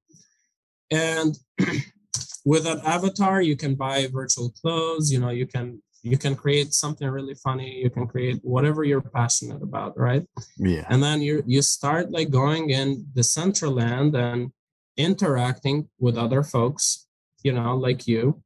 [0.91, 1.37] And
[2.45, 5.13] with an avatar, you can buy virtual clothes.
[5.13, 9.01] You know, you can you can create something really funny you can create whatever you're
[9.01, 10.25] passionate about right?
[10.59, 10.85] Yeah.
[10.91, 14.53] And then you you start like going in Decentraland and
[14.97, 17.09] interacting with other folks
[17.43, 18.41] you know like you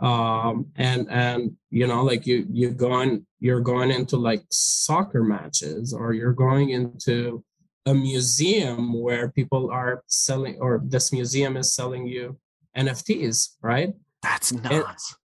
[0.00, 5.94] um and and you know like you you going you're going into like soccer matches
[5.94, 7.42] or you're going into
[7.86, 12.36] a museum where people are selling or this museum is selling you
[12.76, 13.94] nfts right?
[14.22, 15.16] That's nuts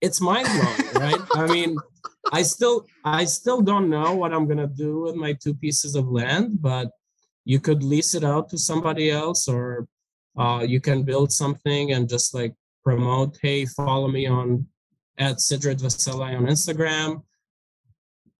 [0.00, 1.20] it's mind blowing, right?
[1.34, 1.76] I mean,
[2.32, 6.08] I still I still don't know what I'm gonna do with my two pieces of
[6.08, 6.90] land, but
[7.44, 9.88] you could lease it out to somebody else, or
[10.36, 13.38] uh, you can build something and just like promote.
[13.42, 14.66] Hey, follow me on
[15.18, 17.22] at Sidrit Veselaj on Instagram.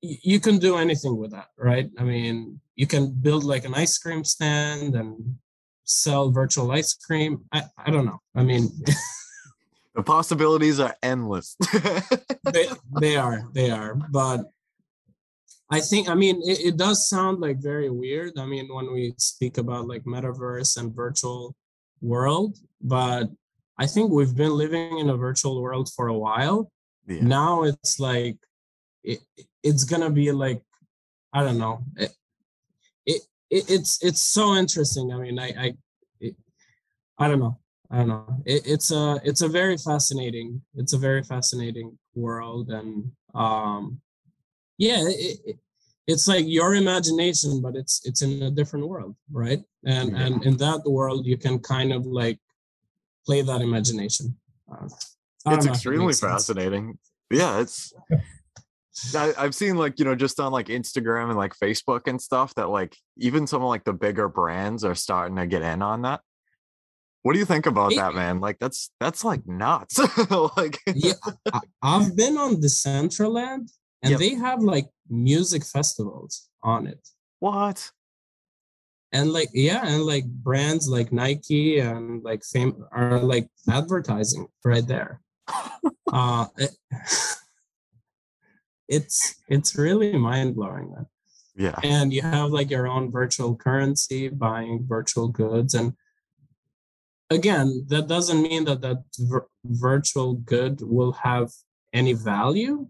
[0.00, 1.90] You can do anything with that, right?
[1.98, 5.36] I mean, you can build like an ice cream stand and
[5.82, 7.44] sell virtual ice cream.
[7.50, 8.20] I, I don't know.
[8.34, 8.68] I mean.
[9.98, 11.56] the possibilities are endless.
[12.52, 12.68] they,
[13.00, 13.96] they are, they are.
[13.96, 14.44] But
[15.72, 18.38] I think, I mean, it, it does sound like very weird.
[18.38, 21.56] I mean, when we speak about like metaverse and virtual
[22.00, 23.24] world, but
[23.76, 26.70] I think we've been living in a virtual world for a while.
[27.08, 27.22] Yeah.
[27.22, 28.36] Now it's like,
[29.02, 29.18] it,
[29.64, 30.62] it's gonna be like,
[31.32, 31.82] I don't know.
[31.96, 32.12] It,
[33.04, 35.12] it, it it's it's so interesting.
[35.12, 35.72] I mean, I I
[36.20, 36.36] it,
[37.18, 37.58] I don't know.
[37.90, 38.26] I don't know.
[38.44, 44.00] It, it's a it's a very fascinating it's a very fascinating world, and um,
[44.76, 45.56] yeah, it, it,
[46.06, 49.60] it's like your imagination, but it's it's in a different world, right?
[49.86, 50.26] And yeah.
[50.26, 52.38] and in that world, you can kind of like
[53.24, 54.36] play that imagination.
[54.70, 54.88] Uh,
[55.46, 56.98] it's extremely fascinating.
[57.30, 57.92] Yeah, it's.
[59.14, 62.52] I, I've seen like you know just on like Instagram and like Facebook and stuff
[62.56, 66.02] that like even some of like the bigger brands are starting to get in on
[66.02, 66.20] that.
[67.28, 68.40] What do you think about that, man?
[68.40, 69.98] Like that's that's like nuts.
[70.56, 71.12] like yeah,
[71.82, 73.70] I, have been on Decentraland
[74.02, 74.18] and yep.
[74.18, 77.06] they have like music festivals on it.
[77.40, 77.90] What?
[79.12, 84.86] And like yeah, and like brands like Nike and like fame are like advertising right
[84.86, 85.20] there.
[86.10, 86.70] uh it,
[88.88, 91.06] it's it's really mind blowing, man.
[91.54, 91.78] Yeah.
[91.82, 95.92] And you have like your own virtual currency, buying virtual goods and
[97.30, 101.50] again, that doesn't mean that that vir- virtual good will have
[101.92, 102.86] any value,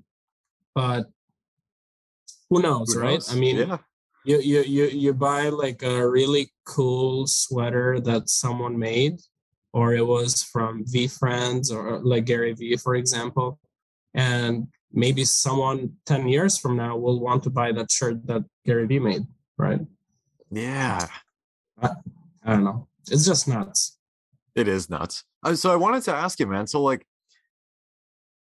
[0.75, 1.07] but
[2.51, 3.15] who knows, who right?
[3.15, 3.33] Knows?
[3.33, 3.79] I mean, yeah.
[4.25, 9.21] you, you you you buy like a really cool sweater that someone made,
[9.73, 13.59] or it was from VeeFriends or like Gary Vee, for example,
[14.15, 18.87] and maybe someone 10 years from now will want to buy that shirt that Gary
[18.87, 19.23] Vee made,
[19.59, 19.81] right?
[20.51, 21.07] Yeah.
[21.81, 21.91] I,
[22.43, 22.89] I don't know.
[23.11, 23.98] It's just nuts.
[24.55, 25.25] It is nuts.
[25.43, 26.67] Uh, so I wanted to ask you, man.
[26.67, 27.07] So like,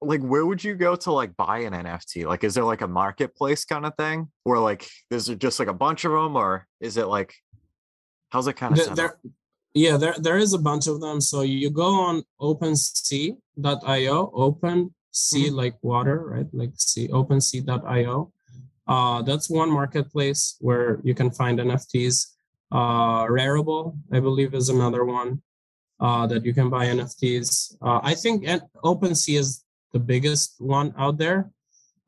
[0.00, 2.27] like where would you go to like buy an NFT?
[2.27, 5.69] Like, is there like a marketplace kind of thing, or like is it just like
[5.69, 7.35] a bunch of them, or is it like,
[8.31, 8.96] how's it kind of?
[8.96, 9.19] There,
[9.73, 11.21] yeah, there there is a bunch of them.
[11.21, 15.54] So you go on OpenSea.io, Open Sea mm-hmm.
[15.54, 16.46] like water, right?
[16.52, 18.33] Like sea, OpenSea.io.
[18.87, 22.33] Uh, that's one marketplace where you can find NFTs.
[22.71, 25.40] Uh, Rarible, I believe, is another one
[26.01, 27.77] uh, that you can buy NFTs.
[27.81, 28.45] Uh, I think
[28.85, 31.51] OpenSea is the biggest one out there.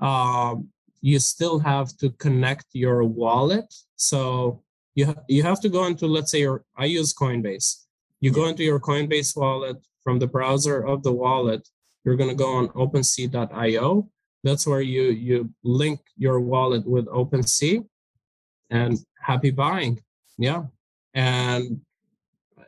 [0.01, 0.57] Uh,
[1.01, 3.73] you still have to connect your wallet.
[3.97, 4.63] So
[4.95, 7.85] you, ha- you have to go into, let's say, your, I use Coinbase.
[8.21, 11.69] You go into your Coinbase wallet from the browser of the wallet.
[12.05, 14.09] You're going to go on OpenSea.io
[14.47, 17.85] that's where you you link your wallet with OpenSea,
[18.71, 20.01] and happy buying.
[20.39, 20.65] Yeah,
[21.15, 21.81] and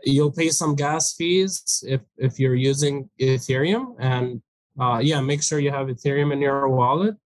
[0.05, 4.43] you'll pay some gas fees if if you're using Ethereum, and
[4.81, 7.17] uh, yeah, make sure you have Ethereum in your wallet,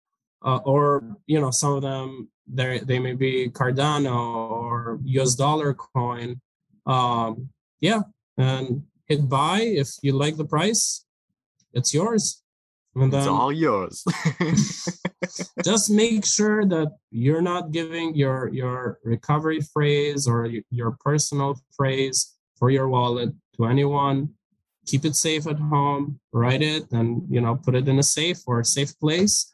[0.45, 5.75] uh, or you know some of them they they may be Cardano or US dollar
[5.75, 6.41] coin.
[6.87, 7.51] Um,
[7.81, 8.01] yeah,
[8.37, 11.05] and hit buy if you like the price.
[11.73, 12.43] It's yours.
[12.95, 14.05] And then, it's all yours.
[15.65, 22.35] just make sure that you're not giving your your recovery phrase or your personal phrase
[22.63, 24.29] for your wallet to anyone.
[24.87, 26.21] Keep it safe at home.
[26.33, 29.53] Write it and you know put it in a safe or a safe place,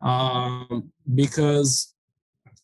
[0.00, 1.94] um, because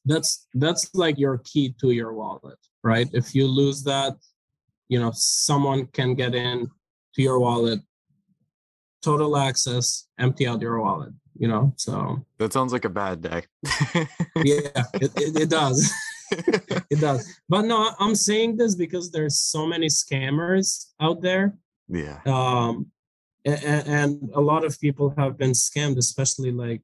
[0.06, 3.08] that's that's like your key to your wallet, right?
[3.12, 4.14] If you lose that,
[4.88, 6.70] you know someone can get in
[7.14, 7.80] to your wallet
[9.02, 11.72] total access, empty out your wallet, you know?
[11.76, 13.42] So that sounds like a bad day.
[14.36, 15.92] yeah, it, it, it does.
[16.90, 17.40] it does.
[17.48, 21.56] But no, I'm saying this because there's so many scammers out there.
[21.88, 22.20] Yeah.
[22.26, 22.86] Um,
[23.44, 26.82] and, and a lot of people have been scammed, especially like,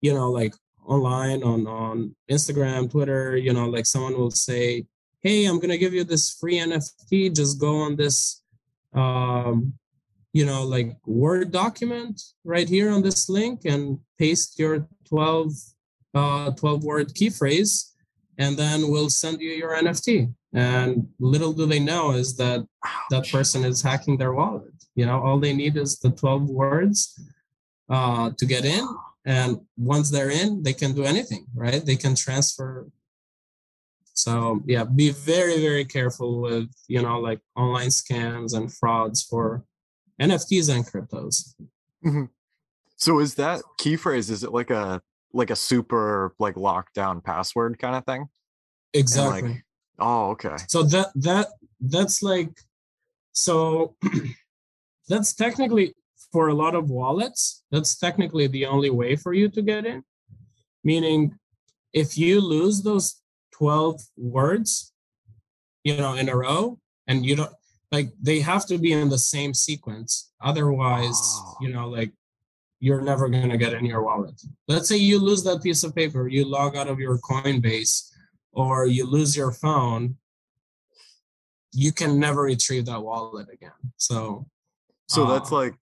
[0.00, 3.36] you know, like online on on Instagram, Twitter.
[3.36, 4.86] You know, like someone will say,
[5.20, 7.34] "Hey, I'm gonna give you this free NFT.
[7.34, 8.42] Just go on this
[8.94, 9.74] um,
[10.32, 15.52] you know, like Word document right here on this link and paste your 12,
[16.14, 17.93] uh, 12 word key phrase,
[18.38, 20.32] and then we'll send you your NFT.
[20.52, 22.66] And little do they know is that
[23.10, 24.72] that person is hacking their wallet.
[24.94, 27.20] You know, all they need is the 12 words
[27.88, 28.86] uh, to get in.
[29.24, 31.84] And once they're in, they can do anything, right?
[31.84, 32.86] They can transfer.
[34.12, 39.64] So yeah, be very, very careful with, you know, like online scams and frauds for
[40.20, 41.54] NFTs and cryptos.
[42.04, 42.24] Mm-hmm.
[42.96, 44.30] So is that key phrase?
[44.30, 45.02] Is it like a
[45.34, 48.28] like a super like lockdown password kind of thing?
[48.92, 49.50] Exactly.
[49.50, 49.64] Like,
[49.98, 50.56] oh, okay.
[50.68, 51.48] So that that
[51.80, 52.50] that's like
[53.32, 53.96] so
[55.08, 55.94] that's technically
[56.32, 60.02] for a lot of wallets, that's technically the only way for you to get in.
[60.82, 61.38] Meaning
[61.92, 63.20] if you lose those
[63.52, 64.92] 12 words,
[65.84, 67.52] you know, in a row and you don't
[67.92, 71.56] like they have to be in the same sequence otherwise oh.
[71.60, 72.12] you know like
[72.84, 74.40] you're never going to get in your wallet.
[74.68, 78.10] Let's say you lose that piece of paper you log out of your coinbase
[78.52, 80.16] or you lose your phone
[81.74, 83.72] you can never retrieve that wallet again.
[83.96, 84.46] So
[85.08, 85.74] so that's um, like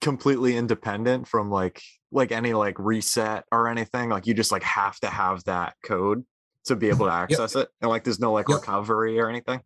[0.00, 1.80] completely independent from like
[2.12, 4.10] like any like reset or anything?
[4.10, 6.24] Like you just like have to have that code
[6.66, 7.64] to be able to access yep.
[7.64, 7.70] it?
[7.80, 8.58] And like there's no like yep.
[8.58, 9.60] recovery or anything?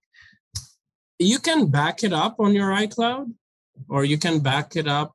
[1.19, 3.33] You can back it up on your iCloud
[3.89, 5.15] or you can back it up,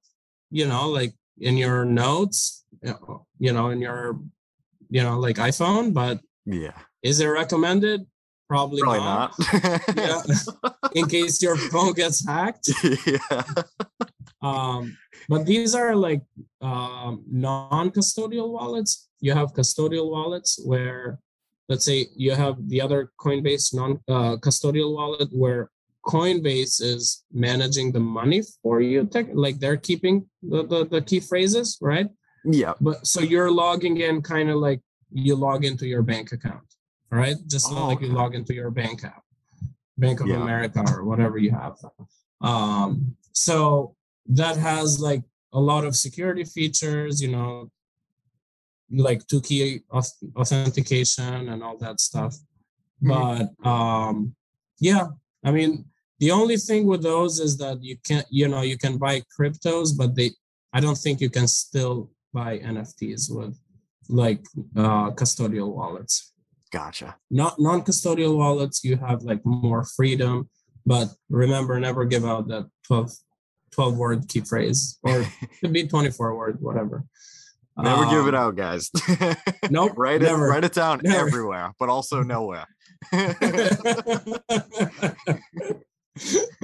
[0.51, 2.65] you know, like in your notes,
[3.39, 4.19] you know, in your,
[4.89, 5.93] you know, like iPhone.
[5.93, 8.05] But yeah, is it recommended?
[8.47, 9.33] Probably, Probably not.
[9.39, 9.81] not.
[9.95, 10.21] yeah.
[10.93, 12.69] In case your phone gets hacked.
[13.07, 13.41] Yeah.
[14.41, 14.95] Um,
[15.27, 16.21] but these are like
[16.61, 19.09] um, non-custodial wallets.
[19.19, 21.17] You have custodial wallets where,
[21.67, 25.71] let's say, you have the other Coinbase non-custodial uh, wallet where
[26.05, 29.09] Coinbase is managing the money for you.
[29.33, 32.07] Like they're keeping the, the, the key phrases, right?
[32.45, 32.73] Yeah.
[32.79, 34.81] But so you're logging in kind of like
[35.11, 36.63] you log into your bank account,
[37.11, 37.35] right?
[37.47, 39.23] Just oh, like you log into your bank app,
[39.97, 40.35] Bank of yeah.
[40.35, 41.77] America or whatever you have.
[42.41, 43.95] Um, so
[44.27, 47.71] that has like a lot of security features, you know,
[48.91, 49.81] like two key
[50.35, 52.35] authentication and all that stuff.
[53.03, 53.49] Mm-hmm.
[53.63, 54.35] But um,
[54.79, 55.07] yeah,
[55.43, 55.85] I mean,
[56.19, 59.97] the only thing with those is that you can't, you know, you can buy cryptos,
[59.97, 60.31] but they,
[60.73, 63.57] I don't think you can still buy NFTs with
[64.09, 64.41] like
[64.75, 66.33] uh, custodial wallets.
[66.71, 67.15] Gotcha.
[67.29, 70.49] Not non-custodial wallets, you have like more freedom,
[70.85, 73.11] but remember, never give out that 12,
[73.71, 75.27] 12 word key phrase or it
[75.61, 77.05] could be 24 word, whatever.
[77.77, 78.89] Never um, give it out, guys.
[79.69, 79.93] nope.
[79.97, 80.47] write it, never.
[80.47, 81.27] write it down never.
[81.27, 82.67] everywhere, but also nowhere.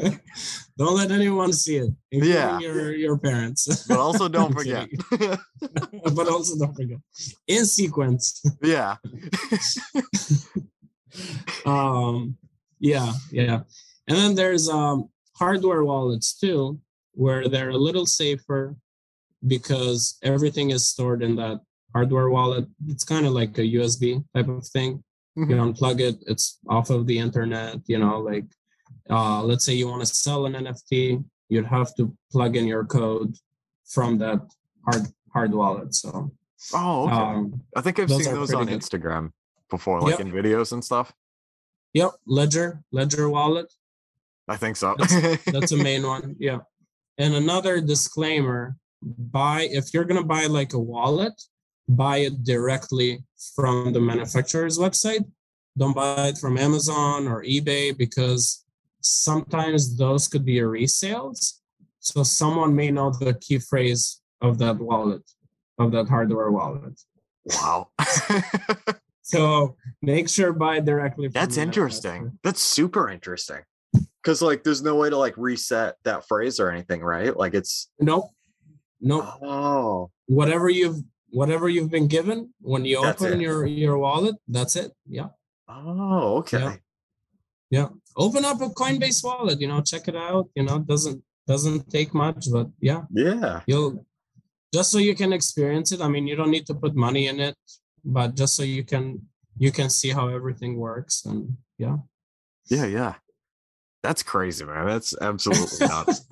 [0.77, 2.59] don't let anyone see it, yeah.
[2.59, 3.85] your your parents.
[3.89, 4.87] but also don't forget.
[6.15, 6.99] but also don't forget.
[7.47, 8.41] In sequence.
[8.63, 8.95] Yeah.
[11.65, 12.37] um
[12.79, 13.61] yeah, yeah.
[14.07, 16.79] And then there's um hardware wallets too,
[17.13, 18.75] where they're a little safer
[19.47, 21.59] because everything is stored in that
[21.93, 22.65] hardware wallet.
[22.87, 25.03] It's kind of like a USB type of thing.
[25.37, 25.49] Mm-hmm.
[25.49, 28.45] You unplug it, it's off of the internet, you know, like
[29.09, 32.85] uh, let's say you want to sell an NFT, you'd have to plug in your
[32.85, 33.35] code
[33.85, 34.39] from that
[34.85, 35.93] hard hard wallet.
[35.95, 36.31] So
[36.73, 37.15] Oh, okay.
[37.15, 38.79] um, I think I've those seen those on good.
[38.79, 39.31] Instagram
[39.69, 40.27] before, like Yep.
[40.27, 41.11] in videos and stuff.
[41.93, 43.71] yep, Ledger, Ledger wallet.
[44.47, 44.95] I think so.
[45.47, 46.35] That's a main one.
[46.39, 46.59] Yeah.
[47.17, 51.33] And another disclaimer buy if you're gonna buy like a wallet,
[51.89, 53.23] buy it directly
[53.55, 55.25] from the manufacturer's website.
[55.77, 58.63] Don't buy it from Amazon or eBay because
[59.01, 61.59] sometimes those could be resales.
[61.99, 65.21] So someone may know the key phrase of that wallet,
[65.77, 66.99] of that hardware wallet.
[67.45, 67.89] wow.
[69.23, 72.37] So make sure buy directly from That's interesting.
[72.43, 73.59] That's super interesting.
[74.23, 77.35] Cause like there's no way to like reset that phrase or anything, right?
[77.35, 78.29] Like it's Nope.
[78.99, 79.25] Nope.
[79.41, 80.97] oh whatever you've
[81.29, 83.43] whatever you've been given when you That's open it.
[83.43, 85.29] your your wallet that's it yeah
[85.67, 86.77] oh okay.
[87.71, 87.87] yeah
[88.17, 92.13] open up a coinbase wallet you know check it out you know doesn't doesn't take
[92.13, 93.61] much but yeah Yeah.
[93.67, 94.05] you'll
[94.73, 97.39] just so you can experience it i mean you don't need to put money in
[97.39, 97.55] it
[98.05, 99.21] but just so you can
[99.57, 101.97] you can see how everything works and yeah
[102.69, 103.13] Yeah, yeah.
[104.03, 104.87] That's crazy, man.
[104.87, 106.25] That's absolutely nuts.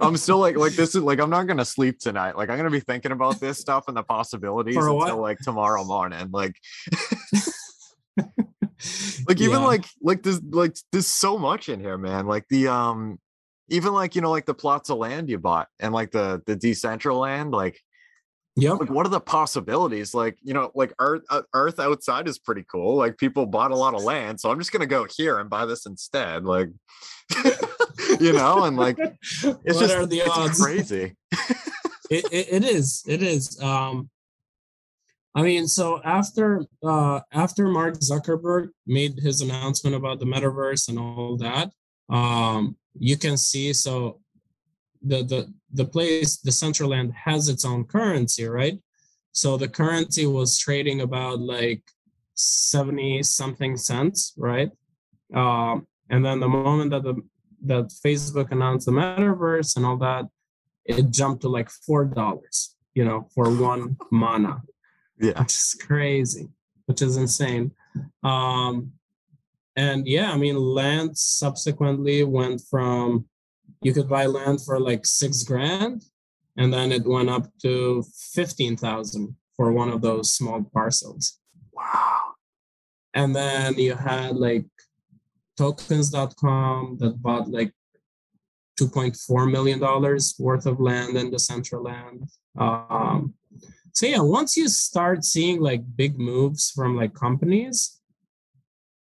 [0.00, 2.36] I'm still like like this is like I'm not gonna sleep tonight.
[2.36, 6.28] Like I'm gonna be thinking about this stuff and the possibilities until like tomorrow morning.
[6.30, 6.54] Like
[9.28, 9.66] like even Yeah.
[9.66, 12.26] like like there's like there's so much in here, man.
[12.26, 13.18] Like the um
[13.68, 16.56] even like you know like the plots of land you bought and like the the
[16.56, 17.80] Decentraland like
[18.56, 20.14] yeah like what are the possibilities?
[20.14, 22.96] Like you know like earth uh, earth outside is pretty cool.
[22.96, 25.64] Like people bought a lot of land so i'm just gonna go here and buy
[25.66, 26.68] this instead like
[28.20, 30.60] you know and like it's what just are the it's odds?
[30.62, 31.16] crazy.
[32.10, 34.10] It, it, it is it is um
[35.34, 40.98] i mean so after uh after mark zuckerberg made his announcement about the metaverse and
[40.98, 41.70] all that
[42.08, 44.20] um you can see so
[45.04, 48.78] the the the place Decentraland has its own currency right?
[49.32, 51.82] So the currency was trading about like
[52.34, 54.70] 70 something cents right?
[55.34, 57.16] Um and then the moment that the
[57.66, 60.26] that facebook announced the metaverse and all that
[60.84, 64.62] it jumped to like four dollars, you know, for one mana,
[65.18, 66.48] yeah which is crazy,
[66.86, 67.72] which is insane.
[68.22, 68.92] Um,
[69.76, 73.26] and yeah, I mean, land subsequently went from
[73.82, 76.04] you could buy land for like six grand,
[76.56, 81.38] and then it went up to fifteen thousand for one of those small parcels.
[81.72, 82.34] wow
[83.14, 84.66] And then you had like
[85.56, 87.72] tokens.com that bought like
[88.80, 93.34] 2.4 million dollars worth of land in Decentraland um,
[93.94, 98.00] so yeah once you start seeing like big moves from like companies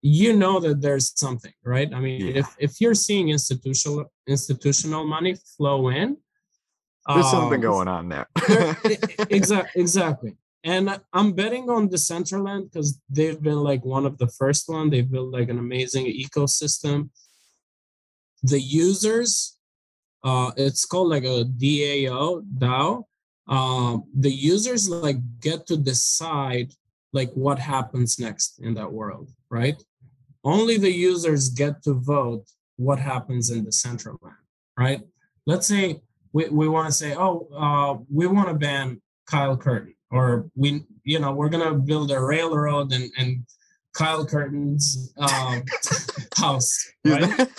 [0.00, 1.92] you know that there's something right?
[1.92, 2.38] I mean Yeah.
[2.40, 6.16] if if you're seeing institutional institutional money flow in
[7.08, 8.26] there's something um, going on there.
[9.30, 10.32] exactly exactly.
[10.64, 14.90] And i'm betting on the decentraland because they've been like one of the first one.
[14.90, 17.10] They've built like an amazing ecosystem.
[18.52, 19.58] The users
[20.22, 23.04] uh it's called like a dao dao
[23.48, 26.72] um the users like get to decide
[27.12, 29.82] like what happens next in that world right?
[30.44, 32.44] Only the users get to vote
[32.76, 34.36] what happens in Decentraland
[34.78, 35.00] right?
[35.46, 36.00] Let's say
[36.32, 40.82] we, we want to say oh uh we want to ban kyle curtin or we
[41.04, 43.44] you know we're gonna build a railroad and and
[43.94, 45.62] kyle curtin's um
[46.36, 47.48] house right?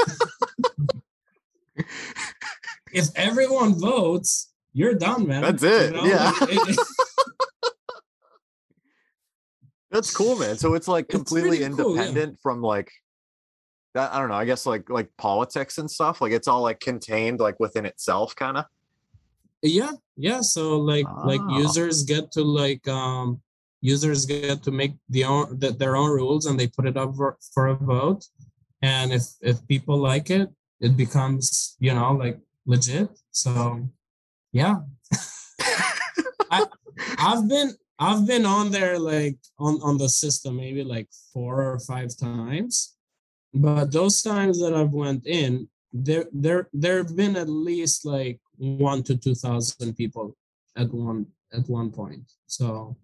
[2.94, 5.42] if everyone votes, you're done, man.
[5.42, 6.32] That's it, yeah.
[6.42, 6.80] It- it-
[9.92, 12.02] that's cool man so it's like It's completely pretty cool, yeah.
[12.04, 12.92] independent from like
[13.96, 16.80] that i don't know i guess like like politics and stuff like it's all like
[16.80, 18.66] contained like within itself kind of
[19.62, 20.40] yeah, yeah.
[20.40, 21.58] So like like Ah.
[21.58, 23.42] users get to like um
[23.82, 27.14] users get to make the own the, their own rules and they put it up
[27.16, 28.24] for, for a vote.
[28.82, 30.48] And if if people like it,
[30.80, 33.10] it becomes, you know, like legit.
[33.32, 33.90] So
[34.52, 34.78] yeah.
[36.52, 36.66] I
[37.18, 41.80] I've been I've been on there like on on the system maybe like four or
[41.80, 42.95] five times,
[43.54, 48.39] but those times that I've went in, there there there have been at least like
[48.58, 50.36] one to two thousand people
[50.76, 52.32] at one at one point.
[52.47, 52.97] So,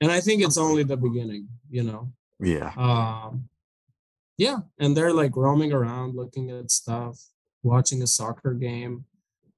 [0.00, 2.12] and I think it's only the beginning, you know.
[2.38, 3.48] yeah Um,
[4.38, 7.20] yeah, and they're like roaming around, looking at stuff,
[7.62, 9.04] watching a soccer game.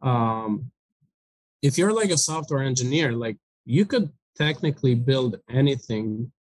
[0.02, 0.70] Um,
[1.62, 6.32] if you're like a software engineer, like you could technically build anything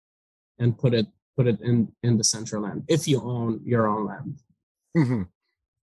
[0.59, 1.07] and put it
[1.37, 4.39] put it in in Decentraland if you own your own land.
[4.97, 5.29] Mhm.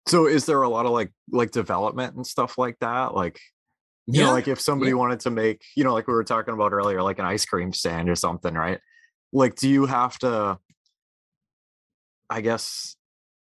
[0.07, 3.13] So is there a lot of like like development and stuff like that?
[3.13, 3.39] Like
[4.07, 4.27] You yeah.
[4.27, 4.95] know, like if somebody yeah.
[4.97, 7.73] wanted to make, you know, like we were talking about earlier, like an ice cream
[7.73, 8.79] stand or something, right?
[9.33, 10.57] Like, do you have to?
[12.29, 12.95] I guess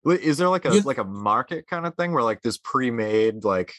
[0.06, 3.74] is there like a like a market kind of thing where like this pre-made like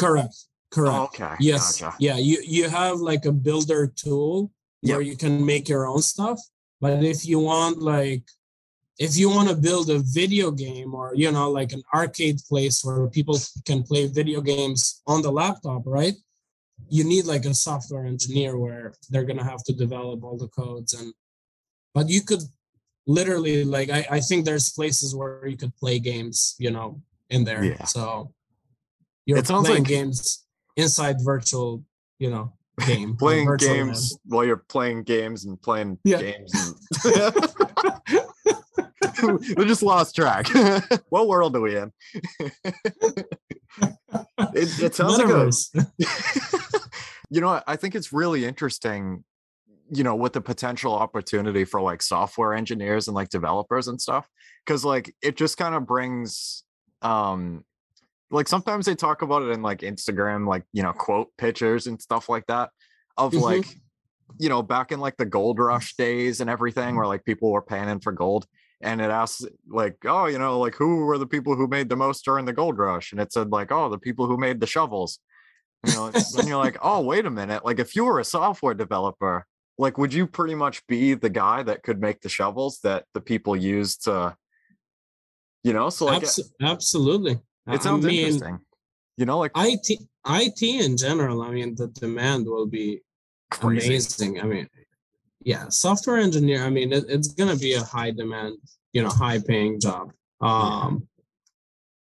[0.00, 0.36] correct
[0.70, 1.96] correct oh, okay yes gotcha.
[1.98, 4.50] yeah you you have like a builder tool
[4.82, 4.96] yep.
[4.96, 6.38] where you can make your own stuff
[6.80, 8.22] but if you want like
[8.98, 12.84] if you want to build a video game or you know like an arcade place
[12.84, 16.14] where people can play video games on the laptop right
[16.88, 20.48] you need like a software engineer where they're going to have to develop all the
[20.48, 21.12] codes and
[21.94, 22.42] but you could
[23.06, 27.44] literally like I, I think there's places where you could play games, you know, in
[27.44, 27.64] there.
[27.64, 27.84] Yeah.
[27.84, 28.32] So
[29.26, 30.46] you're it sounds playing like games
[30.76, 31.84] inside virtual,
[32.18, 32.52] you know,
[32.86, 33.16] game.
[33.16, 34.20] playing games land.
[34.26, 36.20] while you're playing games and playing yeah.
[36.20, 36.52] games.
[37.04, 38.24] And...
[39.56, 40.48] we just lost track.
[41.10, 41.92] what world are we in?
[44.54, 45.74] it, it sounds Metaverse.
[45.74, 46.80] like a,
[47.30, 49.24] you know, I think it's really interesting
[49.92, 54.28] you know with the potential opportunity for like software engineers and like developers and stuff
[54.64, 56.62] because like it just kind of brings
[57.02, 57.64] um
[58.30, 62.00] like sometimes they talk about it in like instagram like you know quote pictures and
[62.00, 62.70] stuff like that
[63.16, 63.42] of mm-hmm.
[63.42, 63.66] like
[64.38, 67.62] you know back in like the gold rush days and everything where like people were
[67.62, 68.46] panning for gold
[68.80, 71.96] and it asks like oh you know like who were the people who made the
[71.96, 73.12] most during the gold rush?
[73.12, 75.18] And it said like oh the people who made the shovels.
[75.86, 77.64] You know and you're like oh wait a minute.
[77.64, 79.46] Like if you were a software developer
[79.78, 83.20] like would you pretty much be the guy that could make the shovels that the
[83.20, 84.36] people use to
[85.62, 88.60] you know so like Abs- absolutely it sounds I mean, interesting
[89.16, 89.86] you know like it
[90.26, 93.00] it in general i mean the demand will be
[93.50, 93.86] crazy.
[93.86, 94.66] amazing i mean
[95.42, 98.56] yeah software engineer i mean it, it's gonna be a high demand
[98.92, 101.06] you know high paying job um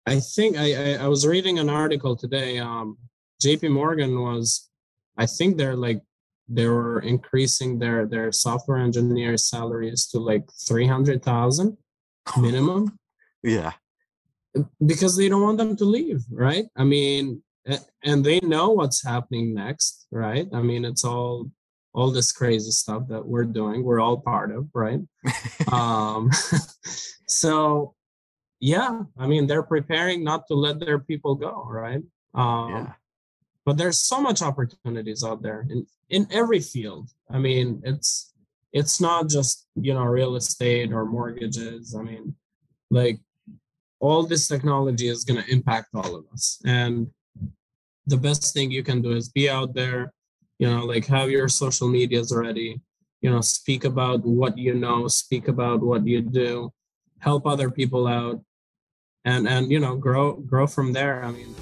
[0.05, 2.97] i think I, I i was reading an article today um
[3.41, 4.69] jp morgan was
[5.17, 6.01] i think they're like
[6.47, 11.77] they were increasing their their software engineer salaries to like 300,000
[12.37, 12.99] minimum.
[13.41, 13.73] yeah.
[14.85, 16.65] Because they don't want them to leave, right?
[16.75, 17.41] I mean,
[18.03, 20.47] and they know what's happening next, right?
[20.53, 21.51] I mean, it's all
[21.93, 24.99] all this crazy stuff that we're doing, we're all part of, right?
[25.71, 26.29] um
[27.27, 27.93] so
[28.59, 32.03] yeah, I mean, they're preparing not to let their people go, right?
[32.33, 32.93] Um yeah
[33.65, 38.33] but there's so much opportunities out there in in every field i mean it's
[38.71, 42.35] it's not just you know real estate or mortgages i mean
[42.91, 43.19] like
[43.99, 47.07] all this technology is going to impact all of us and
[48.07, 50.13] the best thing you can do is be out there
[50.59, 52.79] you know like have your social medias ready
[53.21, 56.71] you know speak about what you know speak about what you do
[57.19, 58.41] help other people out
[59.23, 61.55] and and you know grow grow from there i mean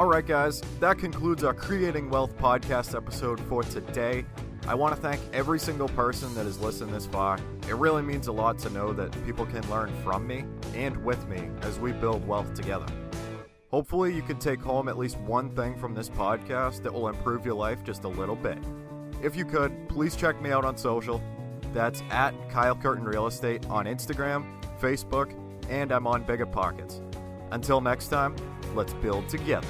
[0.00, 4.24] all right, guys, that concludes our Creating Wealth podcast episode for today.
[4.70, 7.40] I want to thank every single person that has listened this far.
[7.68, 10.44] It really means a lot to know that people can learn from me
[10.76, 12.86] and with me as we build wealth together.
[13.72, 17.44] Hopefully, you can take home at least one thing from this podcast that will improve
[17.44, 18.58] your life just a little bit.
[19.20, 21.20] If you could, please check me out on social.
[21.72, 24.46] That's at Kyle Curtin Real Estate on Instagram,
[24.80, 25.34] Facebook,
[25.68, 27.02] and I'm on Bigger Pockets.
[27.50, 28.36] Until next time,
[28.76, 29.66] let's build together.